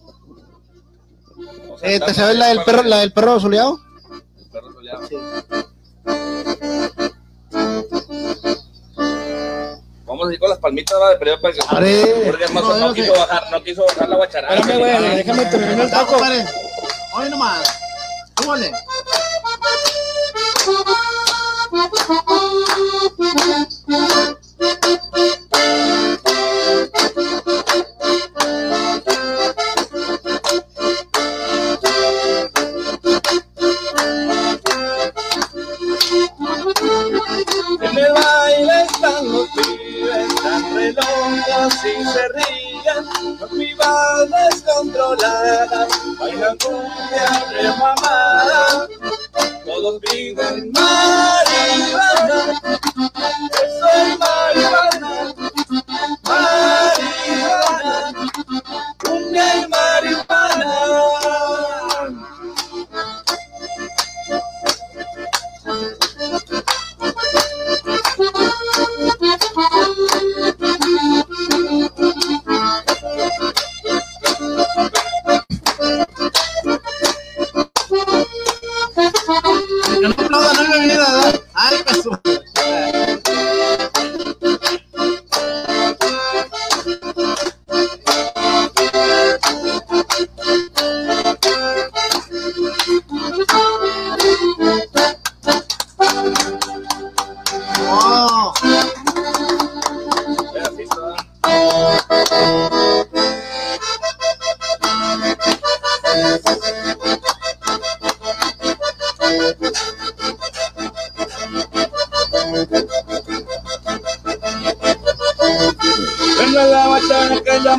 [1.83, 3.81] Eh, ¿Te sabes la del perro, la del perro soleado?
[4.39, 5.09] El perro soleado.
[6.05, 6.72] Vamos
[10.31, 11.11] a ir con las palmitas ¿va?
[11.11, 11.61] de periodo para que.
[12.27, 14.55] Porque no, No, quiso bajar, no quiso bajar la guacharada.
[14.55, 16.16] Espérame, güey, déjame terminar el taco.
[17.14, 17.62] Oye nomás.
[18.41, 18.73] Súbale.
[37.81, 38.12] En el
[39.23, 43.03] están los tan redondos y se ríen.
[43.39, 48.89] Los pibas descontroladas bailan cumbia de mamada.
[49.64, 52.39] Todos piden marihuana.
[53.62, 55.12] Es marihuana.
[56.25, 57.97] Marihuana.
[58.99, 61.22] Cumbia y marihuana.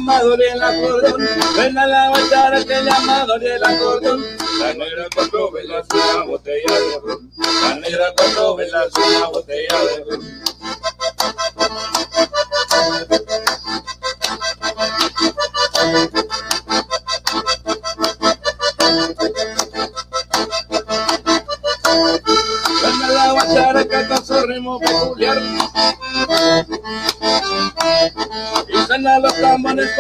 [0.04, 0.22] Llama
[0.54, 1.28] el acordeón.
[1.56, 4.26] Ven a la bachara que llama el acordeón.
[4.60, 7.32] La negra cuando velas una botella de ron.
[7.62, 10.33] La negra cuando velas una botella de ron.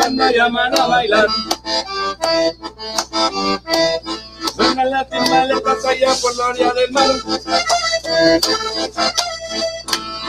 [0.03, 1.27] Cuando llaman a bailar.
[4.55, 7.09] Suenan las timbaletas allá por la orilla del mar.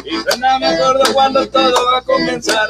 [0.05, 2.69] Y suena me acuerdo cuando todo va a comenzar.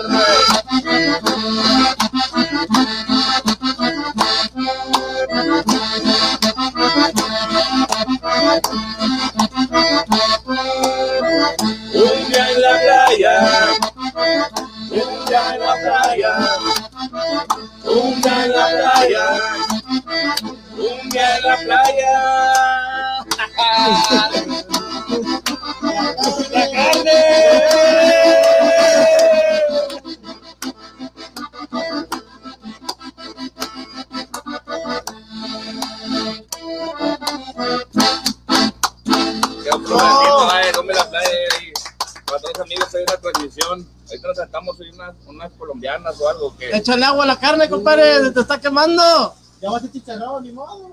[46.05, 46.71] Colombianas o algo que.
[46.77, 49.35] Échale agua a la carne, compadre, se te está quemando.
[49.61, 50.93] Ya va a ser chicharrón, ni modo.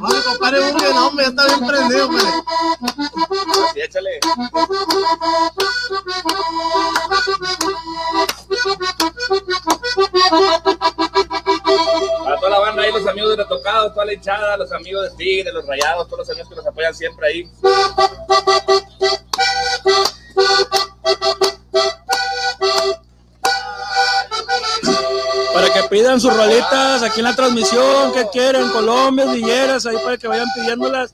[0.00, 2.22] Oye, compadre, no, hombre, ya está bien prendido, hombre.
[3.74, 4.20] Sí, échale.
[13.98, 16.94] Toda la hinchada, los amigos de Tigre, los Rayados, todos los amigos que nos apoyan
[16.94, 17.50] siempre ahí.
[25.52, 30.16] Para que pidan sus rolitas aquí en la transmisión, que quieren, Colombia, Villeras, ahí para
[30.16, 31.12] que vayan pidiéndolas.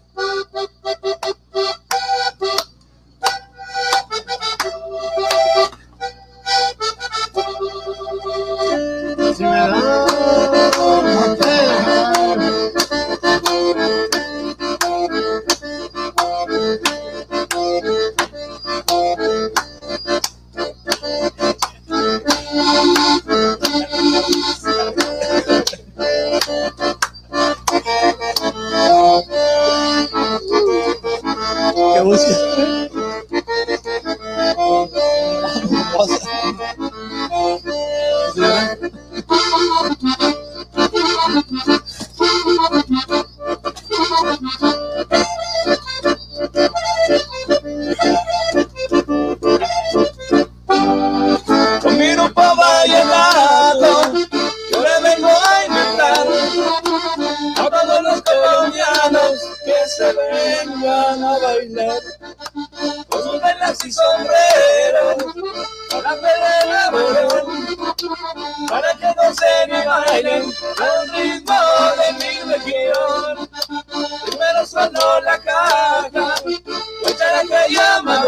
[60.05, 62.02] Se vengan a bailar
[63.09, 65.24] con sus velas y sombreros
[65.90, 67.86] para perder morón,
[68.68, 71.61] para que gocen y bailen al ritmo
[71.96, 73.48] de mi región.
[74.26, 76.34] Primero sonó la caja,
[77.02, 78.24] cuenta que llama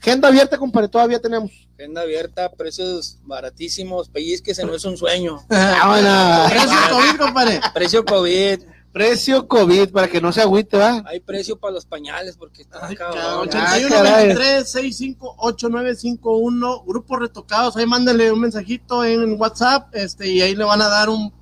[0.00, 1.50] Agenda abierta, compadre, todavía tenemos.
[1.76, 5.44] Agenda abierta, precios baratísimos, pellizques, no es un sueño.
[5.48, 6.50] Vámonos.
[6.50, 7.60] Precio COVID, compadre.
[7.74, 8.60] Precio COVID,
[8.92, 11.02] Precio COVID, para que no se agüite, ¿va?
[11.06, 12.96] hay precio para los pañales porque está cabrón.
[12.96, 14.26] cabrón, Ah, 81 caray.
[14.28, 20.64] 23 65 8951 grupos retocados ahí mándenle un mensajito en WhatsApp este y ahí le
[20.64, 21.32] van a dar un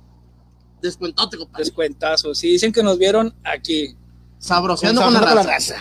[0.81, 2.35] descuentote compadre Descuentazo.
[2.35, 3.95] Si dicen que nos vieron aquí,
[4.39, 5.75] sabroseando con la Sabroseando raza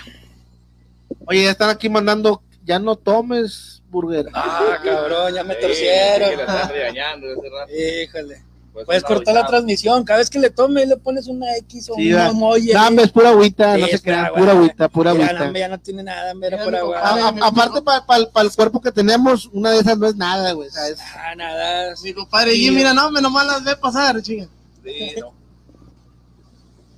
[1.27, 4.27] Oye, ya están aquí mandando, ya no tomes burger.
[4.35, 6.31] ah, cabrón, ya me Sí, torcieron.
[6.31, 7.73] que la están regañando ese rato.
[7.73, 8.43] Híjole.
[8.73, 10.05] Pues Puedes una cortar la transmisión.
[10.05, 12.27] Cada vez que le tomes, le pones una X o Sí, un va.
[12.27, 12.73] emoji.
[12.75, 15.47] No, hombre, es pura agüita, no Sí, se crean, pura pura agüita, pura Ya, agüita.
[15.51, 16.99] no, ya no tiene nada, mira Ya no, agua.
[16.99, 18.03] A- a- aparte, para
[18.47, 20.69] el cuerpo que tenemos, una de esas no es nada, güey.
[20.69, 20.99] ¿sabes?
[21.17, 21.95] Ah, nada.
[22.03, 24.47] mi compadre y mira no me nomás las ve pasar chinga
[24.85, 25.33] Sí, no.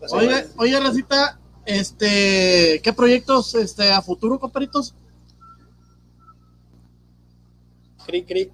[0.00, 4.94] Pues, oye oye racita este qué proyectos este a futuro compadritos
[8.08, 8.50] Cri, cri.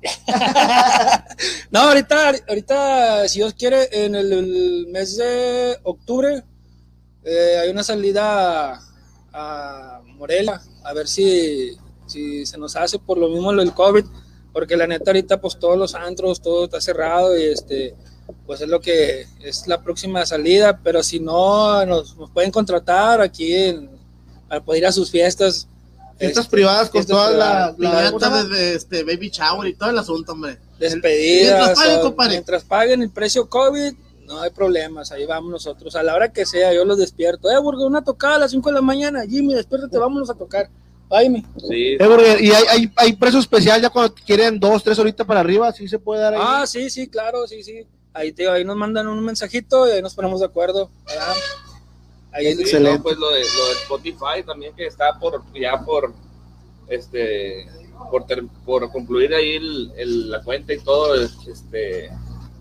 [1.71, 6.43] no, ahorita, ahorita, si Dios quiere, en el, mes de octubre
[7.23, 8.81] eh, hay una salida
[9.33, 14.05] a Morelia, a ver si, si se nos hace por lo mismo lo del COVID,
[14.53, 17.95] porque la neta ahorita pues todos los antros, todo está cerrado y este,
[18.47, 23.55] pues es lo que es la próxima salida, pero si no, nos, pueden contratar aquí
[24.49, 25.69] para poder ir a sus fiestas.
[26.19, 27.79] Fiestas Este, privadas con todas las.
[27.79, 31.59] La, Piñatas desde este baby shower y todo el asunto hombre despedidas.
[31.59, 32.31] Mientras paguen, o compadre.
[32.31, 33.95] mientras paguen el precio COVID,
[34.27, 35.97] no hay problemas, ahí vamos nosotros.
[35.97, 37.51] A la hora que sea, yo los despierto.
[37.51, 40.71] Eh, porque una tocada a las 5 de la mañana, Jimmy, despiértate, vámonos a tocar.
[41.11, 41.45] Jaime.
[41.59, 45.27] Sí, Eh, burger, y hay, hay, hay precio especial ya cuando quieren dos, tres horitas
[45.27, 46.41] para arriba, sí se puede dar ahí.
[46.43, 47.87] Ah, sí, sí, claro, sí, sí.
[48.13, 50.91] Ahí, te, ahí nos mandan un mensajito y ahí nos ponemos de acuerdo.
[51.07, 51.35] ¿verdad?
[52.35, 52.99] Ahí Sí, Excelente.
[52.99, 56.13] no, pues lo de, lo de Spotify también que está por ya por
[56.89, 57.67] este
[58.11, 62.11] por, ter- por concluir ahí el- el- la cuenta y todo este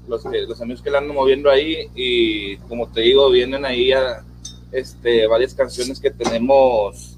[0.08, 3.92] los que los amigos que la andan moviendo ahí y como te digo vienen ahí
[3.92, 4.24] a,
[4.72, 7.18] este varias canciones que tenemos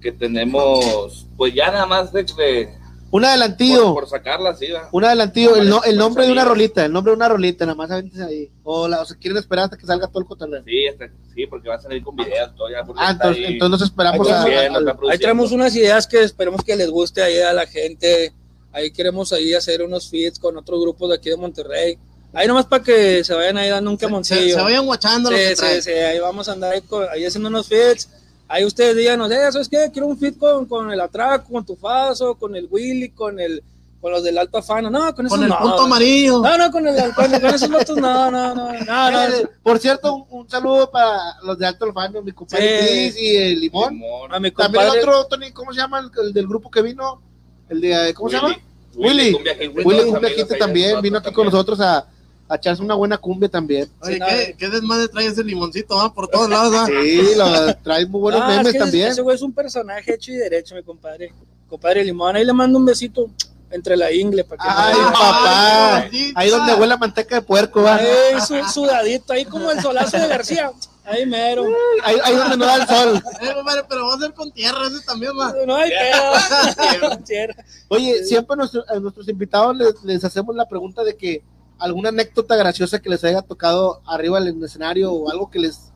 [0.00, 2.68] que tenemos pues ya nada más de, de-
[3.16, 4.88] un por, adelantillo, por sacarlas sí ¿va?
[4.90, 7.64] un adelantillo, el, no- el Por nombre de una rolita, el nombre de una rolita,
[7.64, 8.50] nada más ahí.
[8.64, 10.62] O, la, o se quieren esperar hasta que salga todo el cotorreo.
[10.64, 13.70] sí, hasta- sí porque va a salir con videos todo ya Ah, entonces, ahí entonces
[13.80, 17.22] nos esperamos Ahí a, produciendo, a- Ahí traemos unas ideas que esperemos que les guste
[17.22, 18.32] ahí a la gente.
[18.72, 21.96] Ahí queremos ahí hacer unos feeds con otros grupos de aquí de Monterrey.
[22.32, 24.56] Ahí nomás para que se vayan ahí dando un se, camoncillo.
[24.56, 26.72] se vayan guachando Sí, sí, sí, ahí vamos a andar
[27.12, 28.08] ahí haciendo unos feeds.
[28.54, 29.90] Ahí ustedes díganos, eh, ¿sabes qué?
[29.92, 33.64] Quiero un feed con, con el Atraco, con Tufazo, con el Willy, con el
[34.00, 34.88] con los del Alto Afano.
[34.90, 35.58] No, con esos con el no.
[35.58, 39.48] punto amarillo No, no, con, el, con, con esos vatos no, no, no, no, no.
[39.60, 42.86] Por cierto, un, un saludo para los de Alto Alfano, mi compadre Sí.
[42.86, 43.94] Cris y el Limón.
[43.94, 44.32] Limón.
[44.32, 45.98] A mi También el otro, Tony, ¿cómo se llama?
[45.98, 47.20] El, el del grupo que vino.
[47.68, 48.56] El de, ¿cómo se llama?
[48.94, 49.36] Willy.
[49.84, 50.12] Willy.
[50.36, 52.06] Quinte ahí también, vino aquí con nosotros a,
[52.54, 53.88] a echarse una buena cumbia también.
[54.00, 56.86] Oye, Sí, ¿qué, qué desmadre trae ese limoncito va por todos lados va?
[56.86, 59.08] Sí, lo, trae muy buenos Ah, es memes que también.
[59.08, 61.32] Ese güey es un personaje hecho y derecho, mi compadre.
[61.68, 63.28] Compadre Limón, ahí le mando un besito
[63.70, 65.96] entre la ingle para que Ay, no- papá.
[66.02, 67.96] Ay, Ahí donde huele a manteca de puerco, va.
[67.96, 70.70] Ay, su, sudadito, ahí como el solazo de García.
[71.06, 71.64] Ahí mero.
[72.02, 73.22] Ahí, ahí donde no da el sol.
[73.54, 77.16] Compadre, pero va a ser con tierra ese también va No hay pedo.
[77.26, 77.54] Tierra.
[77.88, 81.42] Oye, siempre a, nuestro- a nuestros invitados les, les hacemos la pregunta de que
[81.78, 85.92] alguna anécdota graciosa que les haya tocado arriba del escenario o algo que les,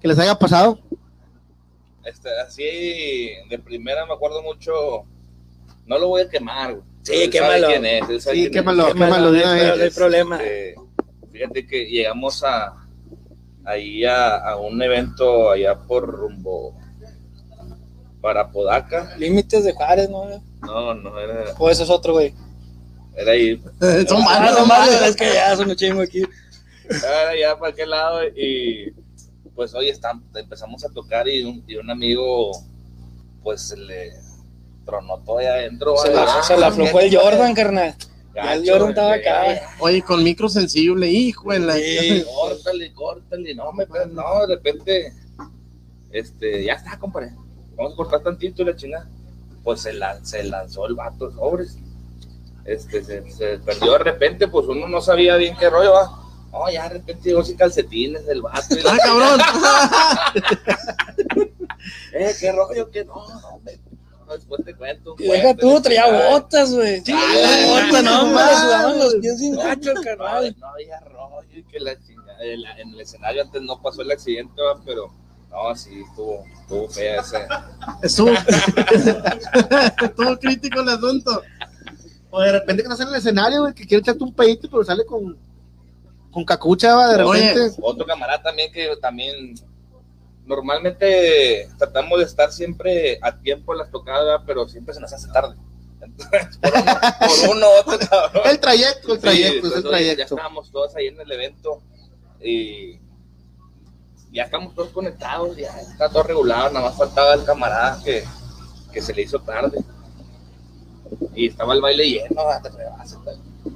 [0.00, 0.78] que les haya pasado.
[2.04, 2.62] Este, así
[3.50, 4.72] de primera me acuerdo mucho.
[5.86, 6.84] No lo voy a quemar, güey.
[7.02, 7.68] Sí, quémalo.
[7.68, 8.50] quién es, Sí, quién es.
[8.50, 10.36] quémalo, Qué malo, quémalo no hay problema.
[10.42, 10.74] Este,
[11.32, 12.86] fíjate que llegamos a
[13.64, 16.74] ahí a, a un evento allá por rumbo
[18.20, 19.14] para Podaca.
[19.18, 20.24] Límites de Juárez, ¿no?
[20.62, 22.34] No, no era, O eso es otro, güey.
[23.20, 23.60] Era ahí,
[24.08, 26.22] son Ah, malos no son malos es que ya son un chingo aquí.
[26.88, 28.92] era allá para aquel lado y
[29.54, 32.52] pues hoy estamos, empezamos a tocar y un, y un amigo
[33.42, 34.12] pues se le
[34.86, 35.96] tronó todo ahí adentro.
[35.98, 37.94] Se la, se la aflojó el Jordan, carnal.
[38.34, 39.60] Ya el Jordan estaba acá.
[39.80, 45.12] oye con micro sensible hijo de la Sí, córtale, córtale, no, me, no, de repente,
[46.12, 47.32] este, ya está, compadre,
[47.76, 49.08] vamos a cortar tantito y la chingada.
[49.64, 51.76] Pues se, lan- se lanzó el vato sobres,
[52.68, 56.10] este, se, se perdió de repente, pues uno no sabía bien qué rollo va.
[56.52, 58.74] No, ya de repente llegó sin calcetines del vato.
[58.76, 59.40] y la ah cabrón
[62.14, 63.24] eh, qué rollo, que no,
[64.32, 65.14] después te cuento.
[65.18, 67.02] Y deja tú, traía botas, güey.
[67.04, 70.56] Sí, botas, no, sudaban los pies sin gacho, No, carnal.
[70.58, 72.42] no había rollo, y que la chingada.
[72.44, 74.80] En la- en el escenario antes no pasó el accidente, ¿va?
[74.86, 75.12] pero
[75.50, 77.46] no, sí, estuvo, estuvo fea ese.
[78.02, 78.30] Estuvo,
[80.02, 81.42] estuvo crítico el asunto.
[82.30, 84.68] O de repente que no sale en el escenario, güey, que quiere echarte un pedito,
[84.70, 85.36] pero sale con,
[86.30, 87.54] con cacucha, va, de Oye.
[87.54, 87.76] repente.
[87.82, 89.54] Otro camarada también que también
[90.44, 95.28] normalmente tratamos de estar siempre a tiempo en las tocadas, pero siempre se nos hace
[95.28, 95.56] tarde.
[96.00, 98.42] Entonces, por uno, por uno otro cabrón.
[98.46, 100.34] El trayecto, el Sí, trayecto, es el entonces, Ya trayecto.
[100.36, 101.82] estábamos todos ahí en el evento
[102.40, 102.98] y
[104.32, 108.24] ya estamos todos conectados, ya está todo regulado, nada más faltaba el camarada que,
[108.92, 109.78] que se le hizo tarde.
[111.34, 112.42] Y estaba el baile lleno,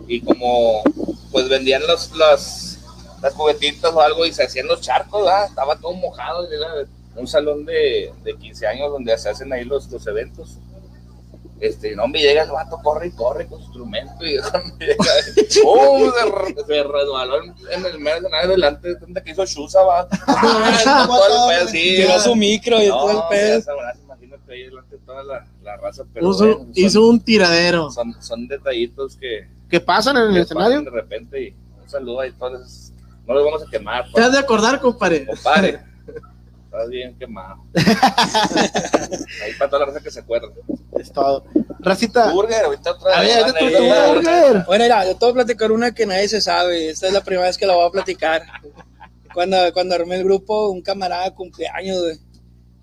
[0.07, 0.83] y como
[1.30, 2.78] pues vendían los, los,
[3.22, 5.47] las juguetitas o algo y se hacían los charcos, ¿verdad?
[5.47, 6.68] estaba todo mojado, y era
[7.16, 10.59] un salón de, de 15 años donde se hacen ahí los, los eventos.
[11.61, 14.37] Este, no me llega el vato, corre y corre con su instrumento y
[15.49, 20.09] se, se resbaló en, el medio de adelante, tanta que hizo Shusa, va.
[20.26, 23.72] Ah, todo el pedo, sí, su micro y todo el pedo.
[24.53, 27.90] Ahí delante de toda la, la raza, pero Puso- bueno, son, hizo un tiradero.
[27.90, 30.82] son, son detallitos que, Que pasan en el escenario.
[30.82, 32.92] de repente y un saludo ahí todos.
[33.26, 35.26] No los vamos a quemar, Te has de acordar, compadre.
[35.26, 35.80] compadre.
[36.72, 37.62] Estás bien quemado.
[39.44, 40.48] Ahí para toda la raza que se acuerda.
[40.98, 41.44] Es todo.
[41.80, 42.32] Racita.
[42.32, 43.53] Burger, ahorita otra A vez.
[43.53, 44.64] ver, burger.
[44.66, 46.88] Bueno, mira, yo te voy a platicar una que nadie se sabe.
[46.88, 48.42] Esta es la primera vez que la voy a platicar.
[49.34, 52.18] Cuando, cuando armé el grupo, un camarada cumpleaños, güey.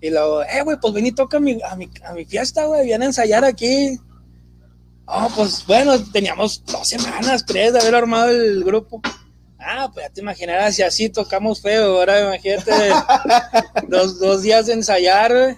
[0.00, 2.64] Y luego, eh, güey, pues ven y toca a mi, a mi, a mi fiesta,
[2.64, 2.84] güey.
[2.84, 3.98] Vienen a ensayar aquí.
[5.06, 9.02] Ah, pues bueno, teníamos dos semanas, tres de haber armado el grupo.
[9.58, 11.98] Ah, pues ya te imaginarás, si así tocamos feo.
[11.98, 12.72] Ahora imagínate
[13.88, 15.56] dos, dos días de ensayar, güey.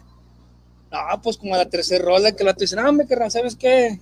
[0.90, 3.56] No, pues como a la tercera rola que la te dicen, no, me querrán, ¿sabes
[3.56, 4.00] qué?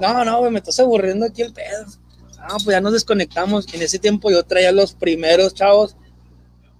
[0.00, 1.86] No, no, güey, me estás aburriendo aquí el pedo.
[2.38, 3.72] Ah, pues ya nos desconectamos.
[3.74, 5.96] En ese tiempo yo traía los primeros chavos.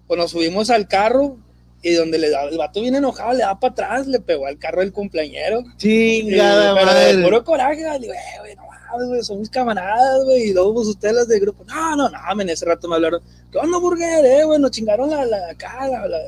[0.06, 1.38] Pues nos subimos al carro
[1.82, 4.58] y donde le da, el vato bien enojado, le da para atrás, le pegó al
[4.58, 5.62] carro del cumpleañero.
[5.76, 7.24] Chingada Sí, pero de madre.
[7.24, 10.74] puro coraje, güey, digo, eh, güey, no mames, güey, son mis camaradas, güey, y luego
[10.74, 13.20] pues ustedes las del grupo, no, no, no, men, ese rato me hablaron,
[13.50, 16.18] ¿qué onda, burger, eh, güey, nos chingaron la, la, acá, la- la-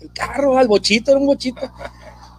[0.00, 1.60] el carro, el bochito, era un bochito.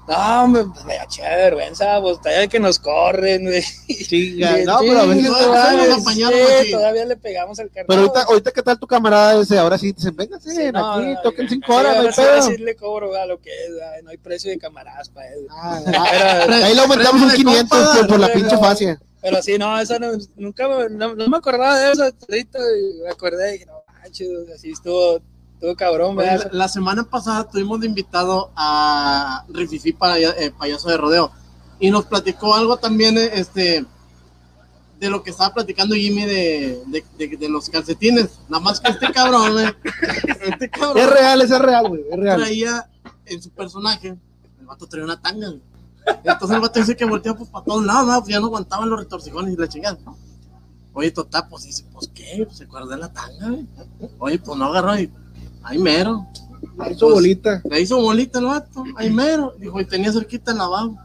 [0.07, 3.63] No, hombre, pues me da chévere vergüenza, pues todavía que nos corren, güey.
[3.87, 4.55] Chinga.
[4.57, 5.23] Sí, No, pero a veces.
[5.25, 7.85] sí, todavía sí, todavía le pegamos al carro.
[7.87, 9.57] Pero ahorita, ahorita, ¿qué tal tu camarada ese?
[9.57, 12.41] Ahora sí, dicen, véngase, Sí, no, aquí, no, toquen no, cinco horas, no hay pedo.
[12.43, 15.47] sí le cobro güey, a lo que es, no hay precio de camaradas para él.
[15.49, 18.57] Ah, ah, Ahí le aumentamos un Premio de 500 compa, por, por la pero- pinche
[18.57, 18.99] fascia.
[19.21, 23.01] Pero sí, no, esa no, nunca me, no, no me acordaba de eso ahorita y
[23.01, 25.19] me acordé y dije, no manches, así estuvo,
[25.55, 30.97] estuvo cabrón, la, la semana pasada tuvimos de invitado a Rififi Paya- eh, payaso de
[30.97, 31.31] rodeo
[31.79, 33.85] y nos platicó algo también eh, este
[34.99, 38.39] de lo que estaba platicando Jimmy de, de, de- de los calcetines.
[38.47, 39.73] Nada más que este cabrón, eh,
[40.49, 42.39] este Es cabrón real, ese es real, güey, es real.
[42.39, 42.89] traía
[43.25, 44.09] en su personaje,
[44.59, 45.47] el vato traía una tanga.
[45.49, 45.61] güey.
[46.23, 48.19] Entonces el vato dice que volteaba pues, para todos lados, ¿no?
[48.21, 49.97] pues ya no aguantaban los retorcijones y la chingada.
[50.93, 53.67] Oye, total, pues dice, pues qué, pues se acuerda de la tanga, güey.
[54.19, 55.11] Oye, pues no agarró y
[55.65, 56.25] ahí mero.
[56.91, 57.61] Hizo bolita.
[57.69, 59.53] Le hizo bolita el vato, ahí mero.
[59.57, 60.97] Dijo, y tenía cerquita el lavabo.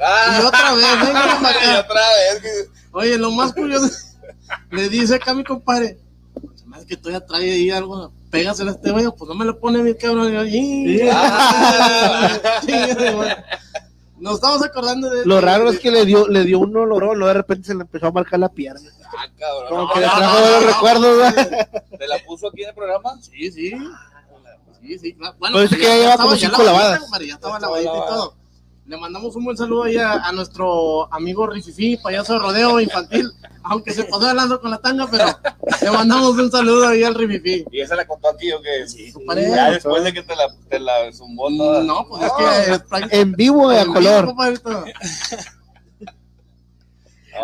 [0.00, 1.80] Ah, Y otra vez, venga para y acá.
[1.80, 2.00] otra
[2.40, 2.68] vez.
[2.92, 3.88] Oye, lo más curioso,
[4.70, 5.98] le dice acá a mi compadre,
[6.72, 9.78] hace que todavía trae ahí algo, pégasela a este güey, pues no me lo pone
[9.82, 10.32] mi cabrón.
[10.48, 11.10] Y yo.
[11.12, 12.38] Ah.
[14.18, 17.28] Nos estamos acordando de Lo raro es que le dio, le dio un olorón, luego
[17.28, 18.88] de repente se le empezó a marcar la pierna.
[19.04, 19.68] Ah, cabrón.
[19.68, 21.34] Como No, que le no, trajo no, los no, recuerdos.
[21.98, 23.18] ¿Te la puso aquí en el programa?
[23.20, 23.72] Sí, sí.
[24.80, 25.36] Sí, sí, claro.
[25.38, 27.00] Bueno, Pero dice pues que ya lleva como cinco lavadas.
[27.20, 28.34] Ya estaba lavadita y todo.
[28.86, 33.28] Le mandamos un buen saludo ahí a, a nuestro amigo Rififi, payaso de rodeo infantil,
[33.64, 35.24] aunque se pasó hablando con la tanga, pero
[35.82, 37.64] le mandamos un saludo ahí al Rififi.
[37.72, 38.86] ¿Y esa la contó aquí o qué?
[38.86, 41.82] Sí, Ya después de que te la, te la zumbó toda.
[41.82, 44.24] No, pues es que es prácticamente- En vivo y a vivo, color.
[44.26, 44.84] No, Oiga,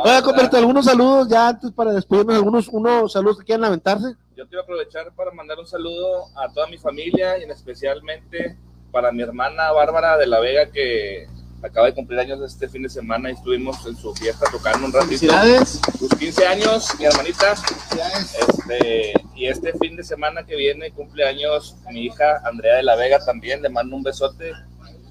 [0.05, 0.23] ¿verdad?
[0.25, 4.15] compadre, algunos saludos ya antes para despedirnos, algunos unos saludos que quieran lamentarse.
[4.37, 8.57] Yo quiero aprovechar para mandar un saludo a toda mi familia y en especialmente
[8.93, 11.27] para mi hermana Bárbara de la Vega que
[11.63, 14.93] acaba de cumplir años este fin de semana y estuvimos en su fiesta tocando un
[14.93, 15.09] ratito.
[15.09, 15.81] Felicidades.
[15.99, 17.53] Sus 15 años, mi hermanita.
[17.53, 22.97] Este, y este fin de semana que viene cumple años mi hija Andrea de la
[22.97, 23.63] Vega también.
[23.63, 24.53] Le mando un besote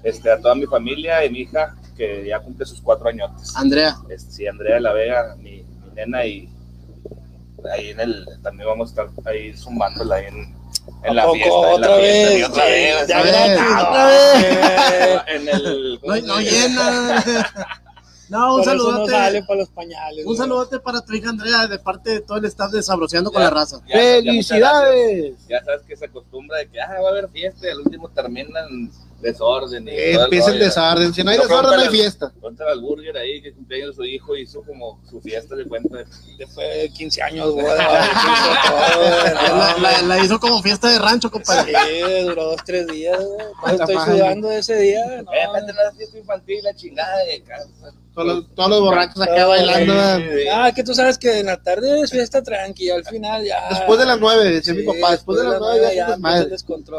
[0.04, 3.30] este, a toda mi familia y mi hija que ya cumple sus cuatro años.
[3.56, 3.96] Andrea.
[4.08, 6.48] Este, sí, Andrea de la Vega, mi, mi nena, y
[7.72, 10.61] ahí en el, también vamos a estar ahí zumbándola ahí en,
[11.04, 11.34] En la poco?
[11.34, 13.08] fiesta, en la Otra fiesta, vez, y otra vez.
[13.08, 15.22] ya otra vez, no, otra vez.
[15.28, 16.00] En el.
[16.02, 17.24] No, no llena.
[18.28, 19.12] No, un saludote.
[19.46, 20.24] para los pañales.
[20.24, 23.42] Un saludote para tu hija Andrea de parte de todo el staff de Sabroseando con
[23.42, 23.82] la raza.
[23.86, 25.34] ¡Felicidades!
[25.48, 28.08] Ya sabes que se acostumbra de que ah, va a haber fiesta y al último
[28.08, 28.90] terminan
[29.22, 29.88] desorden.
[29.88, 31.14] Y Eh, Empieza el desorden.
[31.14, 32.30] Si no hay desorden, no hay fiesta.
[32.30, 35.98] Pregúntale al burger ahí que cumpleaños de su hijo hizo como su fiesta de cuenta.
[36.38, 41.72] Después de 15 años, todo, La, no, la- la hizo como fiesta de rancho, compadre.
[41.72, 43.74] Sí, duró dos, tres días, güey.
[43.76, 45.04] Estoy sudando de ese día.
[45.22, 45.32] no.
[45.32, 47.68] Eh, vete a la fiesta infantil, la chingada de casa.
[48.14, 49.94] Todos los, todos los borrachos acá bailando.
[49.94, 50.20] ¿verdad?
[50.52, 53.68] Ah, que tú sabes que en la tarde es fiesta tranqui, al final ya.
[53.70, 55.12] Después de las nueve, decía mi papá.
[55.12, 56.48] Después de las nueve ya, ya ya.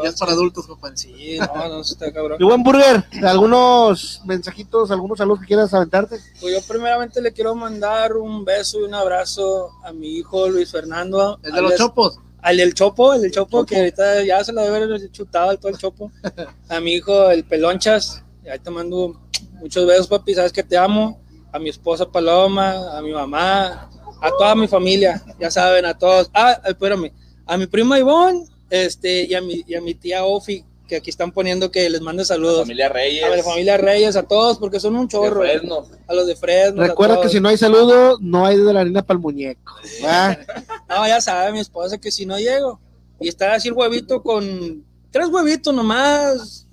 [0.02, 0.96] Ya es para adultos, compadre.
[0.96, 2.38] Sí, no, no, está cabrón.
[2.40, 6.18] Y buen burger, algunos mensajitos, algunos saludos que quieras aventarte.
[6.40, 10.72] Pues yo primeramente le quiero mandar un beso y un abrazo a mi hijo Luis
[10.72, 11.38] Fernando.
[11.44, 12.18] El de los chopos.
[12.42, 15.58] Al del Chopo, el del Chopo, que ahorita ya se lo debe haber chutado al
[15.58, 16.12] todo el Chopo.
[16.68, 18.22] A mi hijo, el Pelonchas.
[18.44, 19.18] Y ahí te mando
[19.64, 20.34] muchos besos, papi.
[20.34, 21.18] Sabes que te amo.
[21.50, 23.88] A mi esposa Paloma, a mi mamá,
[24.20, 25.22] a toda mi familia.
[25.38, 26.28] Ya saben, a todos.
[26.34, 27.12] Ah, espérame.
[27.46, 31.10] A mi prima Ivonne este, y, a mi, y a mi tía Ofi, que aquí
[31.10, 32.62] están poniendo que les mande saludos.
[32.62, 33.24] Familia Reyes.
[33.24, 35.40] A la familia Reyes, a todos, porque son un de chorro.
[35.40, 35.86] Fresno.
[36.08, 36.82] A los de Fresno.
[36.82, 39.74] a Recuerda que si no hay saludo, no hay de la harina para el muñeco.
[40.04, 40.36] ¿va?
[40.88, 42.80] No, ya sabe mi esposa que si no llego.
[43.20, 46.66] Y está así el huevito con tres huevitos nomás.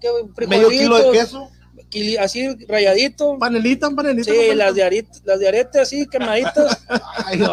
[0.00, 1.48] ¿Qué, Medio kilo de queso.
[2.20, 3.38] Así rayadito.
[3.38, 4.24] Panelita, un panelito.
[4.24, 4.54] Sí, compadre.
[4.56, 6.84] las de, arete, las de arete así quemaditas.
[7.26, 7.48] Ay, no.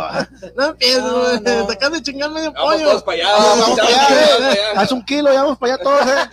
[0.55, 1.41] No No, no.
[1.67, 2.89] Te acabas de chingar medio Vamos pollo.
[2.89, 3.27] todos para allá.
[3.33, 4.38] Ah, vamos para allá, vamos eh.
[4.38, 4.81] para allá.
[4.81, 6.29] Haz un kilo, ya vamos para allá todos, eh.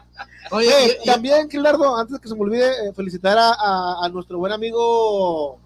[0.52, 4.04] Oye, Eh, y- y- también, Quilardo, antes que se me olvide, eh, felicitar a, a-
[4.04, 5.58] a nuestro buen amigo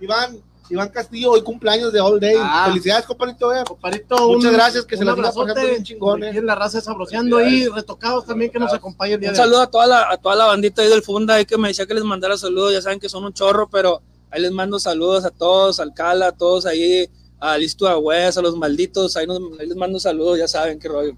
[0.00, 0.38] Iván,
[0.70, 2.36] Iván Castillo, hoy cumpleaños de All Day.
[2.38, 2.66] Ah.
[2.68, 3.52] Felicidades, compadrito.
[3.54, 3.64] eh.
[3.68, 5.48] Muchas un- gracias, que se un la siga abrazote.
[5.52, 6.28] pasando bien chingón, eh.
[6.28, 9.40] Aquí en la raza Sabroseando y retocados también que nos acompaña el día Un de
[9.40, 9.44] hoy.
[9.46, 11.86] saludo a toda la, a toda la bandita ahí del Funda, ahí que me decía
[11.86, 12.72] que les mandara saludos.
[12.72, 16.28] Ya saben que son un chorro, pero ahí les mando saludos a todos, al Cala,
[16.28, 17.08] a todos ahí,
[17.40, 19.16] a Listo Agüez, a los malditos.
[19.16, 21.16] Ahí, nos- ahí les mando saludos, ya saben qué rollo.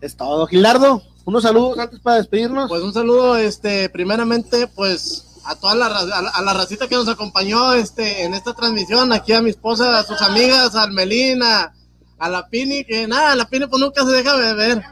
[0.00, 0.46] Es todo.
[0.48, 2.68] Gilardo, unos saludos antes para despedirnos.
[2.68, 6.94] Pues un saludo, este, primeramente, pues a toda la, a la, a la racita que
[6.94, 11.74] nos acompañó este, en esta transmisión, aquí a mi esposa, a sus amigas, al Melina,
[12.18, 14.82] a la Pini, que nada, la Pini pues nunca se deja beber.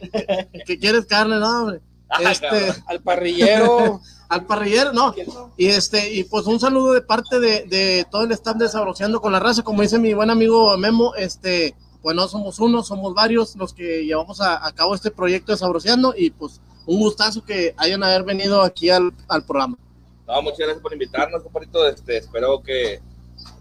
[0.66, 1.80] que quieres carne, no, hombre.
[2.18, 4.00] Este, Al parrillero.
[4.28, 5.14] al parrillero, no.
[5.56, 9.20] Y este, y pues un saludo de parte de, de todo el staff de Sabroseando
[9.20, 13.12] con la raza, como dice mi buen amigo Memo, este, pues no somos uno, somos
[13.12, 16.60] varios los que llevamos a, a cabo este proyecto de Sabroseando y pues
[16.90, 19.78] un gustazo que hayan haber venido aquí al, al programa.
[20.26, 21.86] No, muchas gracias por invitarnos, compadrito.
[21.88, 23.00] Este, espero que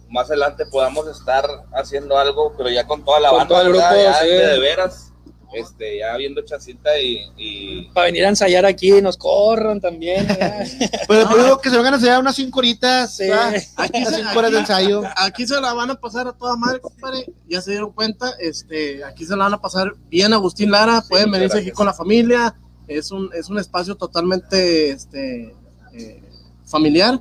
[0.10, 3.70] más adelante podamos estar haciendo algo, pero ya con toda la Con banda, todo el
[3.70, 4.28] grupo, ya sí.
[4.28, 5.14] de, veras,
[5.54, 10.28] este, ya viendo chacita y, y para venir a ensayar aquí nos corran también.
[11.08, 13.16] Pero te digo que se vengan a enseñar unas cinco horitas.
[13.16, 13.30] Sí.
[13.78, 15.04] Aquí se, cinco horas de ensayo.
[15.16, 17.28] aquí se la van a pasar a toda madre, compadre.
[17.48, 21.30] Ya se dieron cuenta, este, aquí se la van a pasar bien Agustín Lara, pueden
[21.30, 22.56] muchas venirse aquí con la familia.
[22.90, 25.56] Es un, es un espacio totalmente este,
[25.94, 26.24] eh,
[26.66, 27.20] familiar.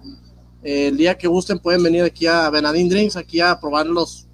[0.62, 4.26] El día que gusten pueden venir aquí a Benadín Drinks, aquí a probar los,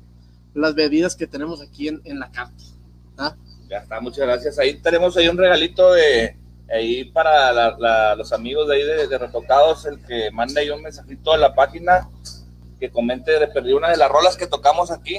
[0.55, 3.37] las bebidas que tenemos aquí en, en la carta.
[3.69, 4.59] ya está, muchas gracias.
[4.59, 6.37] Ahí tenemos ahí un regalito de
[6.71, 11.37] ahí para los amigos de ahí de, Retocados, el que mande ahí un mensajito a
[11.37, 12.09] la página
[12.79, 15.19] que comente de perdí una de las rolas que tocamos aquí.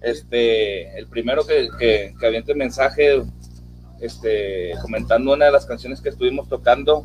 [0.00, 3.22] Este, el primero que, que, que aviente mensaje
[4.00, 7.04] este, comentando una de las canciones que estuvimos tocando,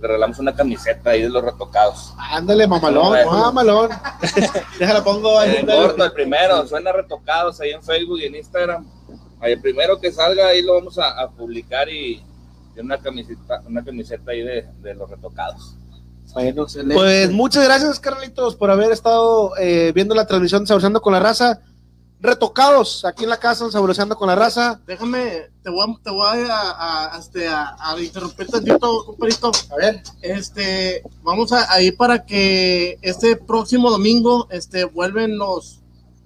[0.00, 2.12] le regalamos una camiseta ahí de los retocados.
[2.18, 3.90] Ándale, mamalón, mamalón.
[4.78, 5.56] Déjala pongo ahí.
[5.56, 8.86] En corto, el primero, suena retocados ahí en Facebook y en Instagram.
[9.40, 12.22] Ahí el primero que salga, ahí lo vamos a, a publicar y,
[12.76, 15.76] y una camiseta, una camiseta ahí de, de los retocados.
[16.34, 21.12] Bueno, pues muchas gracias, Carlitos, por haber estado eh, viendo la transmisión de Saboreando con
[21.12, 21.60] la Raza.
[22.22, 24.80] Retocados aquí en la casa, Saboreando con la Raza.
[24.86, 29.50] Déjame, te voy a, te voy a, a- a, este, a- interrumpir tantito, compadrito.
[29.72, 30.02] A ver.
[30.22, 35.80] Este, vamos a, ir para que este próximo domingo, este, vuelven los,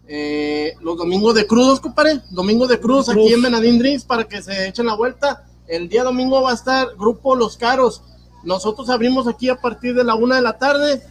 [0.07, 2.21] eh, los domingos de crudos, compadre.
[2.31, 3.33] Domingos de crudos aquí Cruz.
[3.33, 5.47] en Benadín Drinks para que se echen la vuelta.
[5.67, 8.03] El día domingo va a estar Grupo Los Caros.
[8.45, 11.03] Nosotros abrimos aquí a partir de la una de la tarde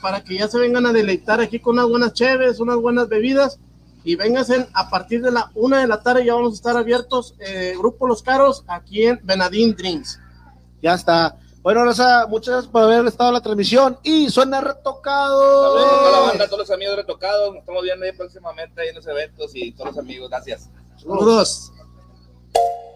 [0.00, 3.58] para que ya se vengan a deleitar aquí con unas buenas cheves, unas buenas bebidas.
[4.08, 7.34] Y vénganse a partir de la una de la tarde, ya vamos a estar abiertos.
[7.40, 10.18] eh, Grupo Los Caros aquí en Benadín Drinks.
[10.80, 11.36] Ya está.
[11.60, 13.98] Bueno, Raza, muchas gracias por haber estado en la transmisión.
[14.02, 15.74] Y suena retocado.
[15.74, 17.50] Saludos a toda la banda, a todos los amigos retocados.
[17.50, 20.30] Nos estamos viendo ahí próximamente ahí en los eventos y todos los amigos.
[20.30, 20.70] Gracias.
[20.96, 21.70] Saludos.
[21.74, 22.87] Y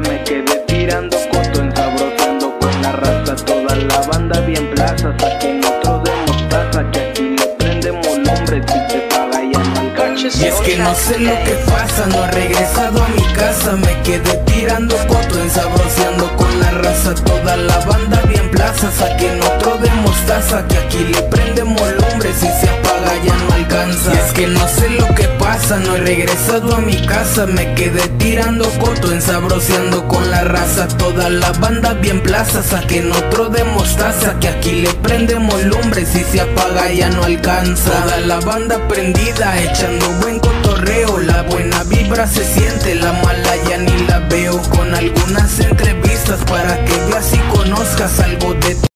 [0.00, 6.02] me quedé tirando coto, ensabroceando con la raza, toda la banda bien plaza, saquen otro
[6.04, 9.86] de mostaza, que aquí le prendemos lumbre, si te paga ya no.
[10.22, 14.02] Y es que no sé lo que pasa, no he regresado a mi casa Me
[14.02, 19.90] quedé tirando coto, ensabroceando con la raza Toda la banda bien plaza, saquen otro de
[20.02, 24.12] mostaza Que aquí le prendemos lumbre, si se apaga ya no alcanza.
[24.12, 27.46] Y es que no sé lo que pasa, no he regresado a mi casa.
[27.46, 30.88] Me quedé tirando coto, ensabroceando con la raza.
[30.88, 36.22] Toda la banda bien plaza, saquen otro de mostaza Que aquí le prendemos lumbre, si
[36.24, 37.90] se apaga ya no alcanza.
[37.90, 43.78] Toda la banda prendida, echando buen cotorreo La buena vibra se siente, la mala ya
[43.78, 48.76] ni la veo Con algunas entrevistas para que veas y conozcas algo de